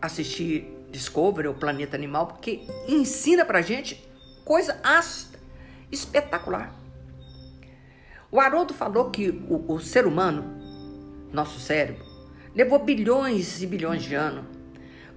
assistir 0.00 0.68
Discovery, 0.90 1.48
o 1.48 1.54
Planeta 1.54 1.96
Animal, 1.96 2.26
porque 2.26 2.66
ensina 2.88 3.44
pra 3.44 3.62
gente 3.62 4.02
coisa 4.44 4.80
espetacular. 5.90 6.74
O 8.30 8.40
Haroldo 8.40 8.74
falou 8.74 9.10
que 9.10 9.30
o, 9.30 9.72
o 9.74 9.80
ser 9.80 10.06
humano, 10.06 10.44
nosso 11.32 11.60
cérebro, 11.60 12.04
levou 12.54 12.78
bilhões 12.78 13.62
e 13.62 13.66
bilhões 13.66 14.02
de 14.02 14.14
anos 14.14 14.44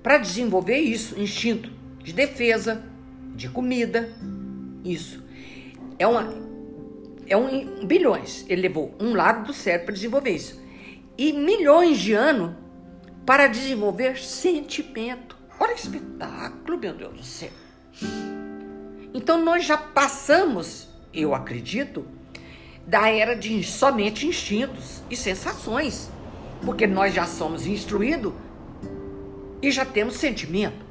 para 0.04 0.18
desenvolver 0.18 0.78
isso, 0.78 1.20
instinto 1.20 1.72
de 2.04 2.14
defesa, 2.14 2.84
de 3.36 3.50
comida, 3.50 4.14
isso. 4.86 5.24
É 5.98 6.08
uma 6.08 6.34
é 7.28 7.36
um 7.36 7.86
bilhões. 7.86 8.46
Ele 8.48 8.62
levou 8.62 8.96
um 9.00 9.16
lado 9.16 9.48
do 9.48 9.54
cérebro 9.54 9.88
para 9.88 9.96
desenvolver 9.96 10.32
isso. 10.32 10.62
E 11.18 11.34
milhões 11.34 11.98
de 11.98 12.14
anos 12.14 12.54
para 13.26 13.48
desenvolver 13.48 14.18
sentimento. 14.18 15.36
Olha 15.60 15.74
que 15.74 15.82
espetáculo, 15.82 16.78
meu 16.78 16.94
Deus 16.94 17.14
do 17.14 17.24
céu. 17.24 17.52
Então 19.14 19.44
nós 19.44 19.66
já 19.66 19.78
passamos, 19.78 20.88
eu 21.14 21.34
acredito, 21.34 22.06
da 22.86 23.10
era 23.10 23.36
de 23.36 23.64
somente 23.64 24.28
instintos 24.28 25.02
e 25.10 25.16
sensações, 25.16 26.12
porque 26.64 26.86
nós 26.86 27.14
já 27.14 27.26
somos 27.26 27.66
instruídos 27.66 28.34
e 29.62 29.72
já 29.72 29.86
temos 29.86 30.18
sentimento. 30.18 30.85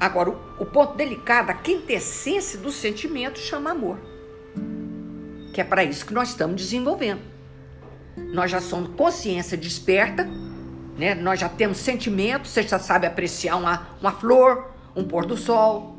Agora, 0.00 0.30
o, 0.58 0.64
ponto 0.64 0.96
delicado, 0.96 1.50
a 1.50 1.54
quintessência 1.54 2.58
do 2.58 2.72
sentimento 2.72 3.38
chama 3.38 3.72
amor, 3.72 4.00
que 5.52 5.60
é 5.60 5.64
para 5.64 5.84
isso 5.84 6.06
que 6.06 6.14
nós 6.14 6.30
estamos 6.30 6.56
desenvolvendo. 6.56 7.20
Nós 8.32 8.50
já 8.50 8.62
somos 8.62 8.94
consciência 8.96 9.58
desperta, 9.58 10.26
né? 10.96 11.14
nós 11.14 11.38
já 11.38 11.50
temos 11.50 11.76
sentimento, 11.76 12.48
você 12.48 12.62
já 12.62 12.78
sabe 12.78 13.06
apreciar 13.06 13.56
uma, 13.56 13.88
uma 14.00 14.10
flor, 14.10 14.70
um 14.96 15.04
pôr 15.04 15.26
do 15.26 15.36
sol, 15.36 15.98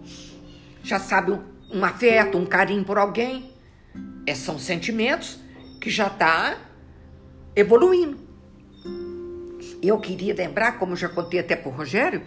já 0.81 0.97
sabe 0.97 1.31
um, 1.31 1.43
um 1.71 1.85
afeto, 1.85 2.39
um 2.39 2.45
carinho 2.45 2.83
por 2.83 2.97
alguém. 2.97 3.51
É, 4.25 4.33
são 4.33 4.57
sentimentos 4.57 5.39
que 5.79 5.91
já 5.91 6.07
está 6.07 6.57
evoluindo. 7.55 8.17
Eu 9.79 9.99
queria 9.99 10.33
lembrar, 10.33 10.79
como 10.79 10.95
já 10.95 11.07
contei 11.07 11.39
até 11.39 11.55
para 11.55 11.69
o 11.69 11.71
Rogério, 11.71 12.23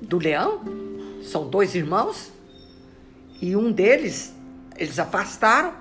do 0.00 0.18
leão. 0.18 0.87
São 1.28 1.48
dois 1.48 1.74
irmãos 1.74 2.32
e 3.40 3.54
um 3.54 3.70
deles, 3.70 4.34
eles 4.76 4.98
afastaram, 4.98 5.74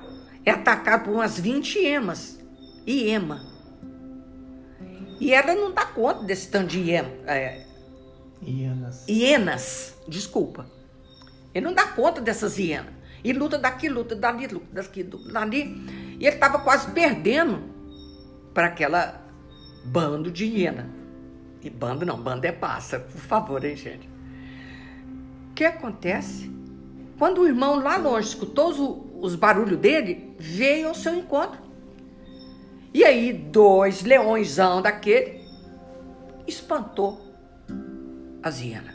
é 0.46 0.52
atacado 0.52 1.06
por 1.06 1.14
umas 1.14 1.40
20 1.40 1.80
emas. 1.80 2.38
E 2.86 3.10
ema. 3.10 3.42
E 5.20 5.34
ela 5.34 5.56
não 5.56 5.74
dá 5.74 5.86
conta 5.86 6.24
desse 6.24 6.50
tanto 6.50 6.68
de 6.68 6.92
ema, 6.92 7.10
é, 7.26 7.66
hienas. 8.42 9.06
Hienas, 9.08 9.96
desculpa. 10.08 10.66
Ele 11.54 11.66
não 11.66 11.74
dá 11.74 11.88
conta 11.88 12.22
dessas 12.22 12.58
hienas. 12.58 12.94
E 13.24 13.34
luta 13.34 13.58
daqui, 13.58 13.90
luta 13.90 14.16
dali, 14.16 14.48
luta 14.48 14.68
daqui, 14.72 15.04
dali. 15.04 15.86
E 16.20 16.26
ele 16.26 16.36
estava 16.36 16.60
quase 16.60 16.92
perdendo 16.92 17.64
para 18.54 18.68
aquela 18.68 19.22
bando 19.86 20.30
de 20.30 20.46
hiena. 20.46 20.90
E 21.62 21.70
bando 21.70 22.06
não, 22.06 22.22
bando 22.22 22.46
é 22.46 22.52
pássaro, 22.52 23.04
por 23.04 23.20
favor, 23.20 23.64
hein, 23.66 23.76
gente. 23.76 24.17
Que 25.58 25.66
acontece? 25.66 26.52
Quando 27.18 27.42
o 27.42 27.48
irmão 27.48 27.80
lá 27.80 27.98
longe 27.98 28.28
escutou 28.28 28.70
os, 28.70 29.32
os 29.32 29.36
barulhos 29.36 29.80
dele, 29.80 30.36
veio 30.38 30.88
ao 30.88 30.94
seu 30.94 31.16
encontro. 31.16 31.60
E 32.94 33.04
aí, 33.04 33.34
dois 33.34 34.04
leõesão 34.04 34.84
daquele 34.84 35.42
espantou 36.46 37.20
as 38.44 38.62
hienas. 38.62 38.94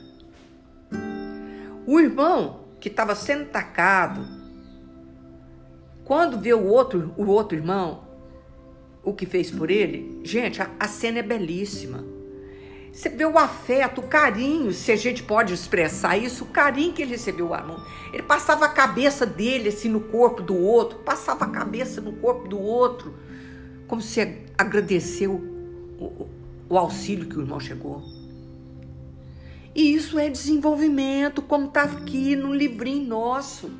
O 1.84 1.98
irmão 1.98 2.60
que 2.78 2.86
estava 2.86 3.16
sendo 3.16 3.42
atacado, 3.42 4.24
quando 6.04 6.38
vê 6.38 6.54
o 6.54 6.64
outro, 6.64 7.12
o 7.16 7.26
outro 7.26 7.58
irmão, 7.58 8.04
o 9.02 9.12
que 9.12 9.26
fez 9.26 9.50
por 9.50 9.68
ele, 9.68 10.20
gente, 10.22 10.62
a, 10.62 10.70
a 10.78 10.86
cena 10.86 11.18
é 11.18 11.22
belíssima. 11.22 12.11
Você 12.92 13.08
vê 13.08 13.24
o 13.24 13.38
afeto, 13.38 14.02
o 14.02 14.06
carinho, 14.06 14.70
se 14.72 14.92
a 14.92 14.96
gente 14.96 15.22
pode 15.22 15.54
expressar 15.54 16.18
isso, 16.18 16.44
o 16.44 16.48
carinho 16.48 16.92
que 16.92 17.00
ele 17.00 17.12
recebeu 17.12 17.48
o 17.48 17.54
aluno. 17.54 17.82
Ele 18.12 18.22
passava 18.22 18.66
a 18.66 18.68
cabeça 18.68 19.24
dele 19.24 19.70
assim 19.70 19.88
no 19.88 20.00
corpo 20.00 20.42
do 20.42 20.54
outro, 20.54 20.98
passava 20.98 21.46
a 21.46 21.48
cabeça 21.48 22.02
no 22.02 22.12
corpo 22.12 22.46
do 22.46 22.60
outro, 22.60 23.14
como 23.88 24.02
se 24.02 24.20
agradeceu 24.58 25.32
o, 25.98 26.04
o, 26.04 26.28
o 26.68 26.76
auxílio 26.76 27.26
que 27.26 27.36
o 27.38 27.40
irmão 27.40 27.58
chegou. 27.58 28.02
E 29.74 29.94
isso 29.94 30.18
é 30.18 30.28
desenvolvimento, 30.28 31.40
como 31.40 31.68
está 31.68 31.84
aqui 31.84 32.36
no 32.36 32.52
livrinho 32.52 33.08
nosso. 33.08 33.70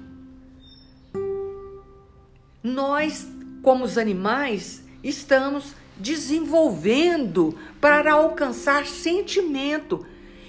Nós, 2.63 3.29
como 3.63 3.85
os 3.85 3.99
animais, 3.99 4.83
estamos 5.05 5.75
desenvolvendo 6.03 7.57
para 7.81 8.13
alcançar 8.13 8.87
sentimento. 8.87 10.05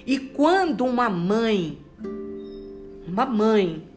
E 0.05 0.19
quando 0.19 0.83
uma 0.83 1.09
mãe, 1.09 1.79
uma 3.07 3.25
mãe, 3.25 3.87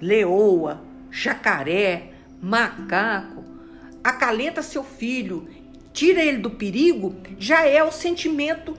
leoa, 0.00 0.82
jacaré, 1.10 2.14
macaco, 2.42 3.44
acalenta 4.02 4.62
seu 4.62 4.82
filho, 4.82 5.48
tira 5.92 6.24
ele 6.24 6.38
do 6.38 6.50
perigo, 6.50 7.14
já 7.38 7.66
é 7.66 7.84
o 7.84 7.92
sentimento 7.92 8.74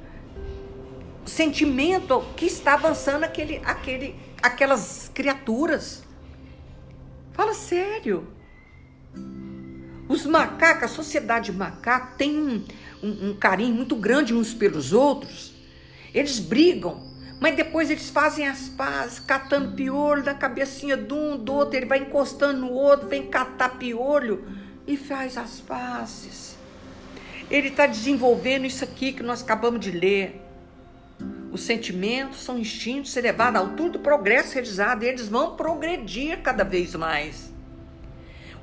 sentimento 1.26 2.24
que 2.36 2.46
está 2.46 2.76
avançando 2.76 3.24
aquele, 3.24 3.60
aquele, 3.66 4.16
aquelas 4.44 5.10
criaturas. 5.14 6.04
Fala 7.34 7.54
sério. 7.54 8.35
Os 10.08 10.26
macacos, 10.26 10.84
a 10.84 10.88
sociedade 10.88 11.52
macaca 11.52 12.14
tem 12.18 12.38
um, 12.38 12.64
um, 13.02 13.30
um 13.30 13.34
carinho 13.34 13.74
muito 13.74 13.96
grande 13.96 14.34
uns 14.34 14.54
pelos 14.54 14.94
outros. 14.94 15.54
Eles 16.14 16.40
brigam, 16.40 17.02
mas 17.40 17.56
depois 17.56 17.90
eles 17.90 18.10
fazem 18.10 18.48
as 18.48 18.70
pazes, 18.70 19.20
catando 19.20 19.76
piolho 19.76 20.24
da 20.24 20.34
cabecinha 20.34 20.96
de 20.96 21.14
um, 21.14 21.38
do 21.38 21.54
outro. 21.54 21.76
Ele 21.76 21.88
vai 21.88 22.00
encostando 22.00 22.62
no 22.62 22.72
outro, 22.72 23.08
vem 23.08 23.28
catar 23.28 23.78
piolho 23.78 24.46
e 24.86 24.96
faz 24.96 25.38
as 25.38 25.60
pazes. 25.60 26.56
Ele 27.50 27.70
está 27.70 27.88
desenvolvendo 27.88 28.66
isso 28.66 28.84
aqui 28.84 29.12
que 29.12 29.24
nós 29.24 29.42
acabamos 29.42 29.80
de 29.80 29.92
ler. 29.92 30.42
Os 31.52 31.62
sentimentos 31.62 32.44
são 32.44 32.60
instintos 32.60 33.16
elevados 33.16 33.60
à 33.60 33.64
altura 33.64 33.92
do 33.92 34.00
progresso 34.00 34.54
realizado 34.54 35.04
e 35.04 35.08
eles 35.08 35.28
vão 35.30 35.56
progredir 35.56 36.42
cada 36.42 36.64
vez 36.64 36.94
mais. 36.96 37.55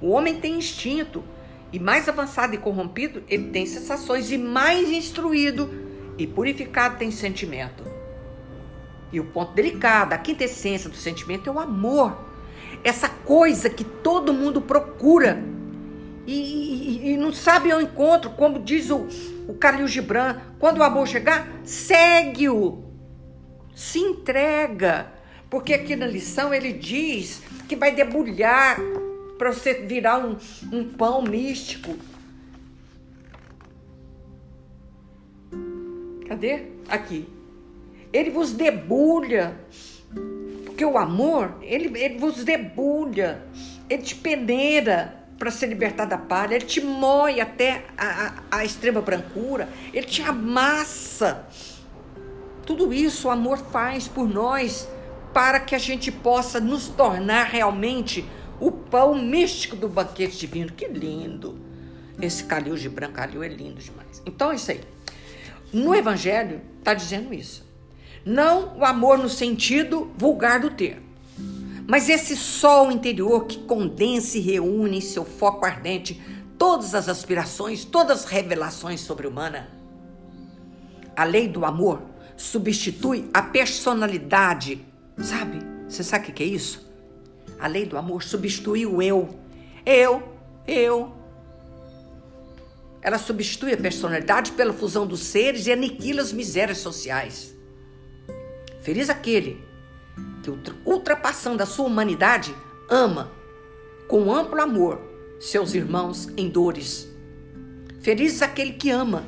O 0.02 0.10
homem 0.10 0.40
tem 0.40 0.58
instinto. 0.58 1.24
E 1.72 1.78
mais 1.78 2.06
avançado 2.08 2.54
e 2.54 2.58
corrompido, 2.58 3.22
ele 3.28 3.50
tem 3.50 3.64
sensações. 3.64 4.30
E 4.30 4.36
mais 4.36 4.90
instruído 4.90 5.70
e 6.18 6.26
purificado 6.26 6.98
tem 6.98 7.10
sentimento. 7.10 7.84
E 9.12 9.20
o 9.20 9.24
ponto 9.24 9.52
delicado, 9.54 10.12
a 10.12 10.18
quintessência 10.18 10.90
do 10.90 10.96
sentimento 10.96 11.48
é 11.48 11.52
o 11.52 11.60
amor. 11.60 12.16
Essa 12.82 13.08
coisa 13.08 13.70
que 13.70 13.84
todo 13.84 14.34
mundo 14.34 14.60
procura. 14.60 15.42
E, 16.26 16.32
e, 16.32 17.12
e 17.12 17.16
não 17.16 17.32
sabe 17.32 17.70
ao 17.70 17.80
encontro, 17.80 18.30
como 18.30 18.58
diz 18.60 18.90
o, 18.90 19.06
o 19.48 19.54
Khalil 19.54 19.88
Gibran, 19.88 20.40
quando 20.58 20.78
o 20.78 20.82
amor 20.82 21.08
chegar, 21.08 21.48
segue-o, 21.64 22.84
se 23.74 23.98
entrega, 23.98 25.12
porque 25.50 25.74
aqui 25.74 25.96
na 25.96 26.06
lição 26.06 26.54
ele 26.54 26.72
diz 26.72 27.42
que 27.68 27.74
vai 27.74 27.92
debulhar 27.92 28.78
para 29.42 29.52
você 29.52 29.74
virar 29.74 30.24
um, 30.24 30.37
um 30.72 30.88
pão 30.88 31.20
místico. 31.20 31.96
Cadê? 36.28 36.66
Aqui. 36.88 37.28
Ele 38.12 38.31
vos 38.31 38.52
debulha, 38.52 39.59
porque 40.64 40.85
o 40.85 40.96
amor, 40.96 41.57
ele, 41.61 41.98
ele 41.98 42.18
vos 42.18 42.44
debulha, 42.44 43.42
ele 43.90 44.02
te 44.02 44.14
peneira 44.14 45.26
para 45.37 45.50
se 45.50 45.66
libertar 45.66 46.05
da 46.05 46.18
palha, 46.18 46.55
ele 46.55 46.66
te 46.66 46.81
moe 46.81 47.40
até 47.40 47.85
a, 47.98 48.44
a, 48.52 48.59
a 48.59 48.64
extrema 48.64 49.00
brancura, 49.00 49.68
ele 49.92 50.07
te 50.07 50.22
amassa 50.22 51.48
Tudo 52.64 52.94
isso 52.94 53.26
o 53.26 53.31
amor 53.33 53.59
faz 53.59 54.07
por 54.07 54.28
nós 54.28 54.88
para 55.35 55.59
que 55.59 55.74
a 55.74 55.78
gente 55.78 56.12
possa 56.12 56.61
nos 56.61 56.87
tornar 56.87 57.46
realmente 57.46 58.24
o 58.60 58.70
pão 58.70 59.14
místico 59.14 59.76
do 59.76 59.88
banquete 59.88 60.38
divino. 60.38 60.72
Que 60.72 60.86
lindo! 60.86 61.58
Esse 62.20 62.44
calil 62.44 62.76
de 62.76 62.88
brancalil 62.88 63.42
é 63.42 63.48
lindo 63.48 63.80
demais. 63.80 64.22
Então 64.26 64.52
é 64.52 64.56
isso 64.56 64.70
aí. 64.70 64.80
No 65.72 65.94
Evangelho 65.94 66.60
está 66.78 66.94
dizendo 66.94 67.32
isso. 67.32 67.66
Não 68.24 68.78
o 68.78 68.84
amor 68.84 69.18
no 69.18 69.28
sentido 69.28 70.12
vulgar 70.16 70.60
do 70.60 70.70
termo, 70.70 71.02
mas 71.88 72.08
esse 72.08 72.36
sol 72.36 72.92
interior 72.92 73.46
que 73.46 73.58
condensa 73.58 74.38
e 74.38 74.40
reúne 74.40 74.98
em 74.98 75.00
seu 75.00 75.24
foco 75.24 75.66
ardente 75.66 76.22
todas 76.56 76.94
as 76.94 77.08
aspirações, 77.08 77.84
todas 77.84 78.20
as 78.20 78.24
revelações 78.26 79.00
sobre-humana. 79.00 79.68
A 81.16 81.24
lei 81.24 81.48
do 81.48 81.64
amor 81.64 82.02
substitui 82.36 83.28
a 83.34 83.42
personalidade, 83.42 84.84
sabe? 85.18 85.58
Você 85.88 86.04
sabe 86.04 86.30
o 86.30 86.32
que 86.32 86.42
é 86.42 86.46
isso? 86.46 86.91
A 87.62 87.68
lei 87.68 87.87
do 87.87 87.96
amor 87.96 88.25
substitui 88.25 88.85
o 88.85 89.01
eu. 89.01 89.29
Eu, 89.87 90.20
eu. 90.66 91.12
Ela 93.01 93.18
substitui 93.18 93.72
a 93.72 93.77
personalidade 93.77 94.51
pela 94.51 94.72
fusão 94.72 95.07
dos 95.07 95.20
seres 95.20 95.68
e 95.68 95.72
aniquila 95.72 96.22
as 96.22 96.33
misérias 96.33 96.79
sociais. 96.79 97.55
Feliz 98.81 99.09
aquele 99.09 99.64
que, 100.42 100.51
ultrapassando 100.85 101.62
a 101.62 101.66
sua 101.66 101.87
humanidade, 101.87 102.53
ama 102.90 103.31
com 104.09 104.35
amplo 104.35 104.61
amor 104.61 105.01
seus 105.38 105.72
irmãos 105.72 106.29
em 106.37 106.48
dores. 106.48 107.09
Feliz 108.01 108.42
aquele 108.42 108.72
que 108.72 108.90
ama, 108.90 109.25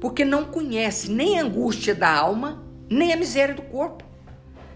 porque 0.00 0.24
não 0.24 0.46
conhece 0.46 1.10
nem 1.10 1.38
a 1.38 1.42
angústia 1.42 1.94
da 1.94 2.10
alma, 2.10 2.64
nem 2.88 3.12
a 3.12 3.16
miséria 3.16 3.54
do 3.54 3.60
corpo. 3.60 4.11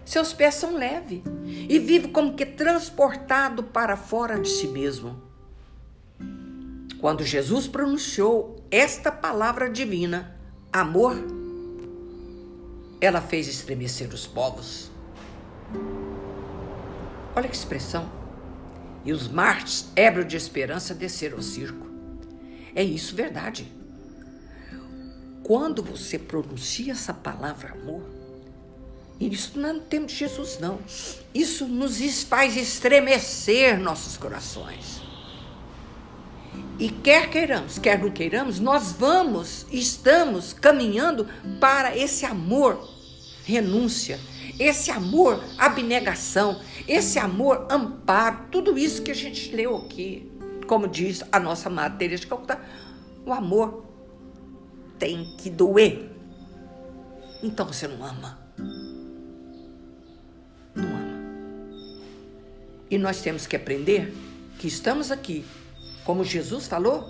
Seus 0.07 0.31
pés 0.31 0.55
são 0.55 0.77
leves 0.77 1.21
e 1.67 1.77
vive 1.79 2.07
como 2.07 2.33
que 2.33 2.45
transportado 2.45 3.61
para 3.61 3.97
fora 3.97 4.39
de 4.39 4.47
si 4.47 4.65
mesmo. 4.65 5.21
Quando 7.01 7.25
Jesus 7.25 7.67
pronunciou 7.67 8.55
esta 8.71 9.11
palavra 9.11 9.69
divina, 9.69 10.33
amor, 10.71 11.17
ela 13.01 13.19
fez 13.19 13.49
estremecer 13.49 14.13
os 14.13 14.25
povos. 14.25 14.89
Olha 17.35 17.49
que 17.49 17.55
expressão. 17.57 18.09
E 19.03 19.11
os 19.11 19.27
mártires, 19.27 19.91
ébrios 19.93 20.29
de 20.29 20.37
esperança, 20.37 20.95
desceram 20.95 21.35
ao 21.35 21.43
circo. 21.43 21.85
É 22.73 22.81
isso 22.81 23.13
verdade. 23.13 23.69
Quando 25.43 25.83
você 25.83 26.17
pronuncia 26.17 26.93
essa 26.93 27.13
palavra 27.13 27.73
amor, 27.73 28.16
isso 29.19 29.59
não 29.59 29.69
é 29.69 29.73
no 29.73 29.79
tempo 29.81 30.05
de 30.05 30.15
Jesus, 30.15 30.59
não. 30.59 30.79
Isso 31.33 31.65
nos 31.67 32.23
faz 32.23 32.55
estremecer 32.55 33.79
nossos 33.79 34.15
corações. 34.15 35.01
E 36.79 36.89
quer 36.89 37.29
queiramos, 37.29 37.79
quer 37.79 37.99
não 37.99 38.11
queiramos, 38.11 38.59
nós 38.59 38.91
vamos, 38.91 39.65
estamos 39.71 40.53
caminhando 40.53 41.27
para 41.59 41.97
esse 41.97 42.23
amor 42.23 42.87
renúncia, 43.43 44.19
esse 44.59 44.91
amor 44.91 45.43
abnegação, 45.57 46.61
esse 46.87 47.17
amor 47.17 47.65
amparo, 47.71 48.45
tudo 48.51 48.77
isso 48.77 49.01
que 49.01 49.09
a 49.09 49.15
gente 49.15 49.55
leu 49.55 49.75
aqui. 49.75 50.31
Como 50.67 50.87
diz 50.87 51.23
a 51.31 51.39
nossa 51.39 51.69
matéria 51.69 52.17
de 52.17 52.27
Calcutá, 52.27 52.61
o 53.25 53.33
amor 53.33 53.85
tem 54.99 55.35
que 55.37 55.49
doer. 55.49 56.11
Então 57.41 57.65
você 57.65 57.87
não 57.87 58.05
ama. 58.05 58.37
Não 60.77 60.87
ama. 60.87 61.17
E 62.89 62.97
nós 62.97 63.21
temos 63.21 63.45
que 63.45 63.55
aprender 63.55 64.13
que 64.57 64.67
estamos 64.67 65.11
aqui 65.11 65.43
como 66.07 66.23
Jesus 66.23 66.67
falou, 66.67 67.05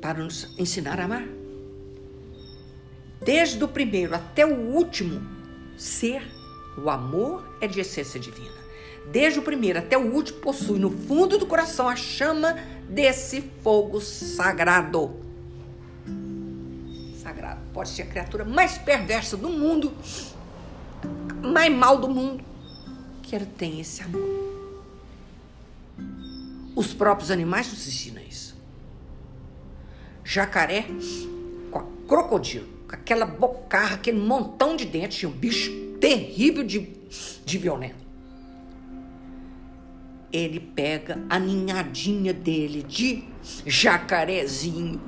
para 0.00 0.22
nos 0.22 0.56
ensinar 0.56 1.00
a 1.00 1.04
amar. 1.04 1.26
Desde 3.20 3.62
o 3.64 3.66
primeiro 3.66 4.14
até 4.14 4.46
o 4.46 4.54
último 4.54 5.20
ser, 5.76 6.22
o 6.78 6.88
amor 6.88 7.44
é 7.60 7.66
de 7.66 7.80
essência 7.80 8.20
divina. 8.20 8.54
Desde 9.10 9.40
o 9.40 9.42
primeiro 9.42 9.80
até 9.80 9.98
o 9.98 10.12
último 10.12 10.38
possui 10.38 10.78
no 10.78 10.90
fundo 10.92 11.36
do 11.36 11.46
coração 11.46 11.88
a 11.88 11.96
chama 11.96 12.56
desse 12.88 13.40
fogo 13.64 14.00
sagrado. 14.00 15.31
Sagrado. 17.32 17.60
Pode 17.72 17.88
ser 17.88 18.02
a 18.02 18.06
criatura 18.06 18.44
mais 18.44 18.76
perversa 18.76 19.38
do 19.38 19.48
mundo, 19.48 19.92
mais 21.42 21.72
mal 21.72 21.96
do 21.96 22.08
mundo, 22.08 22.44
que 23.22 23.34
ela 23.34 23.46
tem 23.56 23.80
esse 23.80 24.02
amor. 24.02 24.20
Os 26.76 26.92
próprios 26.92 27.30
animais 27.30 27.68
nos 27.68 27.86
ensinam 27.88 28.22
isso. 28.22 28.54
Jacaré 30.22 30.86
com 31.70 31.78
a 31.78 31.84
crocodilo, 32.06 32.68
com 32.86 32.94
aquela 32.94 33.24
bocarra, 33.24 33.94
aquele 33.94 34.18
montão 34.18 34.76
de 34.76 34.84
dentes, 34.84 35.24
um 35.24 35.32
bicho 35.32 35.70
terrível 36.00 36.62
de, 36.62 36.92
de 37.44 37.58
violento. 37.58 38.02
Ele 40.30 40.60
pega 40.60 41.18
a 41.28 41.38
ninhadinha 41.38 42.32
dele 42.32 42.82
de 42.82 43.24
jacarezinho 43.66 45.00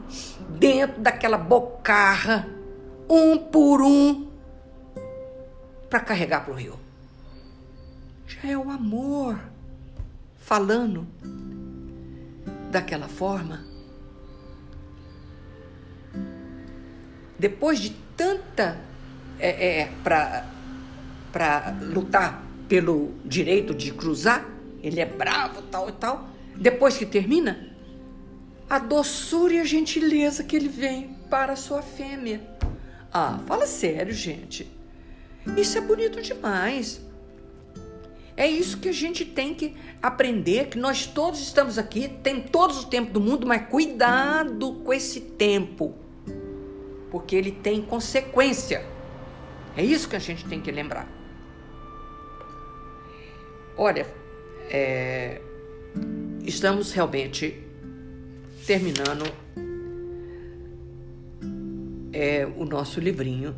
dentro 0.58 1.00
daquela 1.00 1.38
bocarra, 1.38 2.48
um 3.08 3.36
por 3.36 3.82
um, 3.82 4.28
para 5.90 6.00
carregar 6.00 6.44
para 6.44 6.52
o 6.52 6.56
rio. 6.56 6.78
Já 8.26 8.50
é 8.50 8.56
o 8.56 8.70
amor 8.70 9.38
falando 10.38 11.06
daquela 12.70 13.08
forma, 13.08 13.64
depois 17.38 17.78
de 17.78 17.90
tanta 18.16 18.78
é, 19.38 19.80
é, 19.80 19.90
para 20.02 21.76
lutar 21.80 22.42
pelo 22.68 23.12
direito 23.24 23.74
de 23.74 23.92
cruzar, 23.92 24.48
ele 24.82 25.00
é 25.00 25.06
bravo, 25.06 25.62
tal 25.62 25.88
e 25.88 25.92
tal. 25.92 26.28
Depois 26.56 26.96
que 26.96 27.04
termina, 27.04 27.73
a 28.74 28.78
doçura 28.80 29.54
e 29.54 29.60
a 29.60 29.64
gentileza 29.64 30.42
que 30.42 30.56
ele 30.56 30.68
vem 30.68 31.16
para 31.30 31.52
a 31.52 31.56
sua 31.56 31.80
fêmea. 31.80 32.40
Ah, 33.12 33.38
fala 33.46 33.68
sério, 33.68 34.12
gente. 34.12 34.68
Isso 35.56 35.78
é 35.78 35.80
bonito 35.80 36.20
demais. 36.20 37.00
É 38.36 38.48
isso 38.48 38.78
que 38.78 38.88
a 38.88 38.92
gente 38.92 39.24
tem 39.24 39.54
que 39.54 39.76
aprender, 40.02 40.70
que 40.70 40.76
nós 40.76 41.06
todos 41.06 41.40
estamos 41.40 41.78
aqui, 41.78 42.08
tem 42.08 42.40
todos 42.40 42.82
o 42.82 42.88
tempo 42.88 43.12
do 43.12 43.20
mundo, 43.20 43.46
mas 43.46 43.68
cuidado 43.68 44.72
com 44.84 44.92
esse 44.92 45.20
tempo, 45.20 45.94
porque 47.12 47.36
ele 47.36 47.52
tem 47.52 47.80
consequência. 47.80 48.84
É 49.76 49.84
isso 49.84 50.08
que 50.08 50.16
a 50.16 50.20
gente 50.20 50.44
tem 50.46 50.60
que 50.60 50.72
lembrar. 50.72 51.06
Olha, 53.76 54.04
é, 54.68 55.40
estamos 56.44 56.90
realmente 56.90 57.63
terminando 58.66 59.24
é, 62.12 62.46
o 62.56 62.64
nosso 62.64 62.98
livrinho 62.98 63.54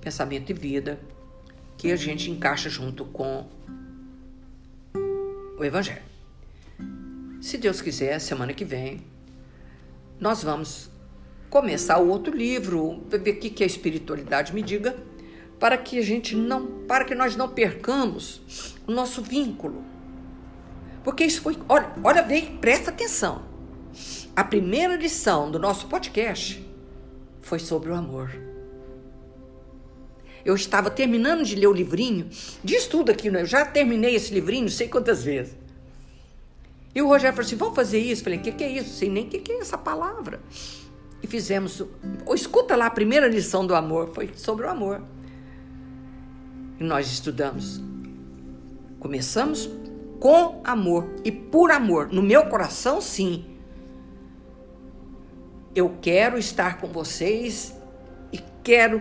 Pensamento 0.00 0.50
e 0.50 0.52
Vida 0.52 0.98
que 1.76 1.92
a 1.92 1.96
gente 1.96 2.30
encaixa 2.30 2.68
junto 2.68 3.04
com 3.04 3.46
o 5.56 5.64
Evangelho. 5.64 6.02
Se 7.40 7.56
Deus 7.56 7.80
quiser, 7.80 8.18
semana 8.18 8.52
que 8.52 8.64
vem, 8.64 9.02
nós 10.18 10.42
vamos 10.42 10.90
começar 11.48 11.98
o 11.98 12.08
outro 12.08 12.36
livro, 12.36 13.02
ver 13.08 13.30
o 13.30 13.38
que 13.38 13.62
a 13.62 13.66
espiritualidade 13.66 14.52
me 14.54 14.62
diga, 14.62 14.96
para 15.58 15.78
que 15.78 15.98
a 15.98 16.02
gente 16.02 16.34
não, 16.34 16.84
para 16.86 17.04
que 17.04 17.14
nós 17.14 17.36
não 17.36 17.48
percamos 17.48 18.76
o 18.86 18.92
nosso 18.92 19.22
vínculo. 19.22 19.84
Porque 21.04 21.24
isso 21.24 21.40
foi, 21.40 21.56
olha, 21.68 21.92
olha 22.02 22.22
bem, 22.22 22.58
presta 22.58 22.90
atenção. 22.90 23.49
A 24.34 24.44
primeira 24.44 24.96
lição 24.96 25.50
do 25.50 25.58
nosso 25.58 25.86
podcast 25.88 26.64
foi 27.40 27.58
sobre 27.58 27.90
o 27.90 27.94
amor. 27.94 28.30
Eu 30.44 30.54
estava 30.54 30.90
terminando 30.90 31.44
de 31.44 31.54
ler 31.54 31.66
o 31.66 31.72
livrinho, 31.72 32.28
diz 32.64 32.86
tudo 32.86 33.10
aqui, 33.10 33.30
né? 33.30 33.42
eu 33.42 33.46
já 33.46 33.64
terminei 33.64 34.14
esse 34.14 34.32
livrinho, 34.32 34.62
não 34.62 34.70
sei 34.70 34.88
quantas 34.88 35.22
vezes. 35.22 35.54
E 36.94 37.02
o 37.02 37.06
Rogério 37.06 37.36
falou 37.36 37.46
assim: 37.46 37.56
vamos 37.56 37.74
fazer 37.74 37.98
isso? 37.98 38.22
Eu 38.22 38.24
falei: 38.24 38.38
o 38.38 38.42
que, 38.42 38.52
que, 38.52 38.64
é 38.64 38.70
isso? 38.70 38.96
Sei 38.96 39.08
nem 39.08 39.24
o 39.24 39.28
que, 39.28 39.38
que 39.38 39.52
é 39.52 39.58
essa 39.58 39.78
palavra. 39.78 40.40
E 41.22 41.26
fizemos. 41.26 41.84
Ou 42.26 42.34
escuta 42.34 42.74
lá 42.74 42.86
a 42.86 42.90
primeira 42.90 43.28
lição 43.28 43.66
do 43.66 43.74
amor, 43.74 44.10
foi 44.14 44.30
sobre 44.34 44.66
o 44.66 44.70
amor. 44.70 45.02
E 46.78 46.84
nós 46.84 47.10
estudamos. 47.12 47.80
Começamos 48.98 49.70
com 50.18 50.60
amor 50.64 51.08
e 51.24 51.30
por 51.30 51.70
amor. 51.70 52.08
No 52.12 52.22
meu 52.22 52.46
coração, 52.46 53.00
sim. 53.00 53.44
Eu 55.74 55.98
quero 56.00 56.38
estar 56.38 56.80
com 56.80 56.88
vocês 56.88 57.76
e 58.32 58.38
quero, 58.62 59.00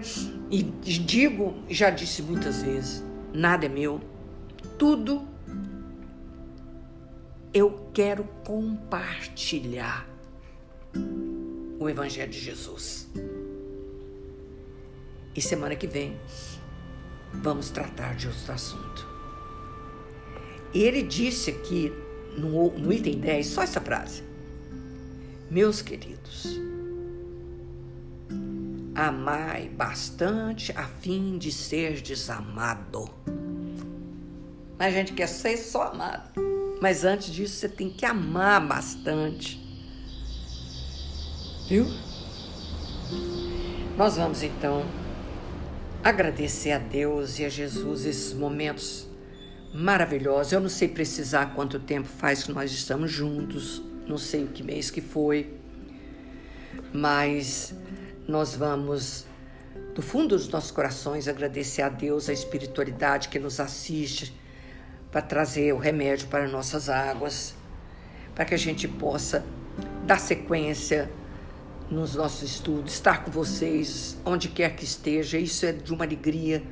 e 0.50 0.64
digo, 0.64 1.56
já 1.70 1.90
disse 1.90 2.22
muitas 2.22 2.62
vezes, 2.62 3.04
nada 3.34 3.66
é 3.66 3.70
meu, 3.70 4.02
tudo 4.78 5.28
eu 7.54 7.90
quero 7.94 8.24
compartilhar 8.46 10.08
o 11.80 11.90
Evangelho 11.90 12.32
de 12.32 12.40
Jesus. 12.40 13.10
E 15.36 15.42
semana 15.42 15.76
que 15.76 15.88
vem 15.88 16.20
vamos 17.34 17.70
tratar 17.70 18.16
de 18.16 18.28
outro 18.28 18.52
assunto. 18.52 19.08
Ele 20.74 21.02
disse 21.02 21.50
aqui 21.50 21.92
no, 22.38 22.72
no 22.78 22.94
item 22.94 23.20
10, 23.20 23.48
só 23.48 23.64
essa 23.64 23.82
frase. 23.82 24.29
Meus 25.50 25.82
queridos, 25.82 26.60
amai 28.94 29.68
bastante 29.70 30.72
a 30.78 30.84
fim 30.84 31.40
de 31.40 31.52
ser 31.52 32.02
desamado. 32.02 33.10
A 34.78 34.92
gente 34.92 35.14
quer 35.14 35.28
ser 35.28 35.58
só 35.58 35.92
amado. 35.92 36.40
Mas 36.80 37.04
antes 37.04 37.34
disso, 37.34 37.56
você 37.56 37.68
tem 37.68 37.90
que 37.90 38.06
amar 38.06 38.66
bastante. 38.66 39.60
Viu? 41.68 41.86
Nós 43.98 44.18
vamos 44.18 44.44
então 44.44 44.86
agradecer 46.04 46.72
a 46.72 46.78
Deus 46.78 47.40
e 47.40 47.46
a 47.46 47.50
Jesus 47.50 48.06
esses 48.06 48.34
momentos 48.34 49.08
maravilhosos. 49.74 50.54
Eu 50.54 50.62
não 50.62 50.70
sei 50.70 50.88
precisar 50.88 51.56
quanto 51.56 51.80
tempo 51.80 52.08
faz 52.08 52.44
que 52.44 52.52
nós 52.52 52.72
estamos 52.72 53.12
juntos, 53.12 53.82
não 54.10 54.18
sei 54.18 54.44
o 54.44 54.48
que 54.48 54.64
mês 54.64 54.90
que 54.90 55.02
foi, 55.02 55.54
mas 56.92 57.76
nós 58.28 58.56
vamos, 58.56 59.28
do 59.94 60.02
fundo 60.02 60.36
dos 60.36 60.50
nossos 60.50 60.72
corações, 60.72 61.28
agradecer 61.28 61.84
a 61.84 61.90
Deus, 61.90 62.28
a 62.28 62.34
espiritualidade 62.34 63.30
que 63.30 63.38
nos 63.38 63.60
assiste, 63.60 64.36
para 65.12 65.22
trazer 65.22 65.74
o 65.74 65.78
remédio 65.78 66.28
para 66.28 66.48
nossas 66.48 66.90
águas, 66.90 67.54
para 68.34 68.46
que 68.46 68.56
a 68.56 68.58
gente 68.58 68.88
possa 68.88 69.46
dar 70.06 70.20
sequência 70.20 71.10
nos 71.90 72.16
nossos 72.16 72.50
estudos, 72.52 72.94
estar 72.94 73.24
com 73.24 73.32
vocês 73.32 74.18
onde 74.26 74.48
quer 74.48 74.76
que 74.76 74.84
esteja. 74.84 75.38
Isso 75.38 75.66
é 75.66 75.72
de 75.72 75.92
uma 75.94 76.06
alegria. 76.06 76.64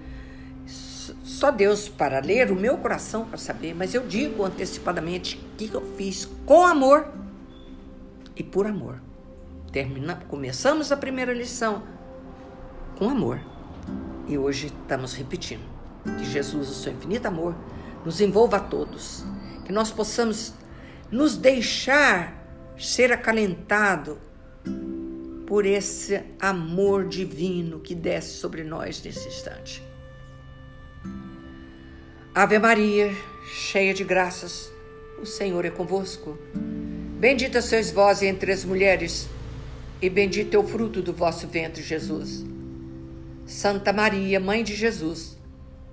Só 1.24 1.52
Deus 1.52 1.88
para 1.88 2.20
ler 2.20 2.52
o 2.52 2.56
meu 2.56 2.78
coração 2.78 3.26
para 3.26 3.38
saber, 3.38 3.74
mas 3.74 3.94
eu 3.94 4.06
digo 4.06 4.44
antecipadamente 4.44 5.38
que 5.58 5.72
eu 5.74 5.82
fiz 5.96 6.28
com 6.46 6.66
amor 6.66 7.27
e 8.38 8.44
por 8.44 8.68
amor. 8.68 9.02
Termina, 9.72 10.16
começamos 10.28 10.92
a 10.92 10.98
primeira 10.98 11.34
lição 11.34 11.84
com 12.98 13.10
amor 13.10 13.40
e 14.28 14.38
hoje 14.38 14.68
estamos 14.68 15.14
repetindo 15.14 15.66
que 16.18 16.26
Jesus, 16.26 16.70
o 16.70 16.74
seu 16.74 16.94
infinito 16.94 17.26
amor, 17.26 17.56
nos 18.06 18.22
envolva 18.22 18.58
a 18.58 18.62
todos, 18.62 19.26
que 19.66 19.74
nós 19.74 19.92
possamos 19.92 20.54
nos 21.12 21.36
deixar 21.36 22.46
ser 22.78 23.12
acalentado 23.12 24.20
por 25.46 25.66
esse 25.66 26.24
amor 26.40 27.08
divino 27.08 27.80
que 27.80 27.96
desce 27.96 28.38
sobre 28.38 28.64
nós 28.64 29.02
nesse 29.02 29.28
instante. 29.28 29.84
Ave 32.34 32.60
Maria, 32.60 33.12
cheia 33.46 33.94
de 33.94 34.04
graças, 34.04 34.72
o 35.20 35.26
Senhor 35.26 35.66
é 35.66 35.72
convosco. 35.72 36.38
Bendita 37.20 37.62
sois 37.62 37.90
vós 37.92 38.22
entre 38.22 38.52
as 38.52 38.64
mulheres, 38.64 39.28
e 40.00 40.10
bendito 40.10 40.54
é 40.54 40.60
o 40.60 40.68
fruto 40.68 41.02
do 41.02 41.12
vosso 41.12 41.48
ventre, 41.48 41.82
Jesus. 41.82 42.46
Santa 43.46 43.92
Maria, 43.92 44.40
Mãe 44.40 44.64
de 44.64 44.76
Jesus, 44.76 45.36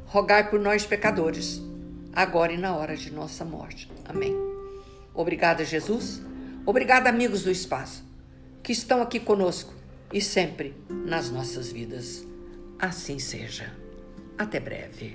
rogai 0.05 0.51
por 0.51 0.61
nós, 0.61 0.85
pecadores, 0.85 1.63
agora 2.13 2.53
e 2.53 2.59
na 2.59 2.77
hora 2.77 2.95
de 2.95 3.11
nossa 3.11 3.45
morte. 3.45 3.91
Amém. 4.05 4.37
Obrigada, 5.15 5.65
Jesus. 5.65 6.21
Obrigada, 6.67 7.09
amigos 7.09 7.43
do 7.43 7.51
espaço 7.51 8.05
que 8.63 8.73
estão 8.73 9.03
aqui 9.03 9.21
conosco 9.21 9.73
e 10.13 10.21
sempre 10.21 10.75
nas 10.89 11.31
nossas 11.31 11.71
vidas. 11.71 12.27
Assim 12.79 13.19
seja. 13.19 13.73
Até 14.37 14.59
breve. 14.59 15.15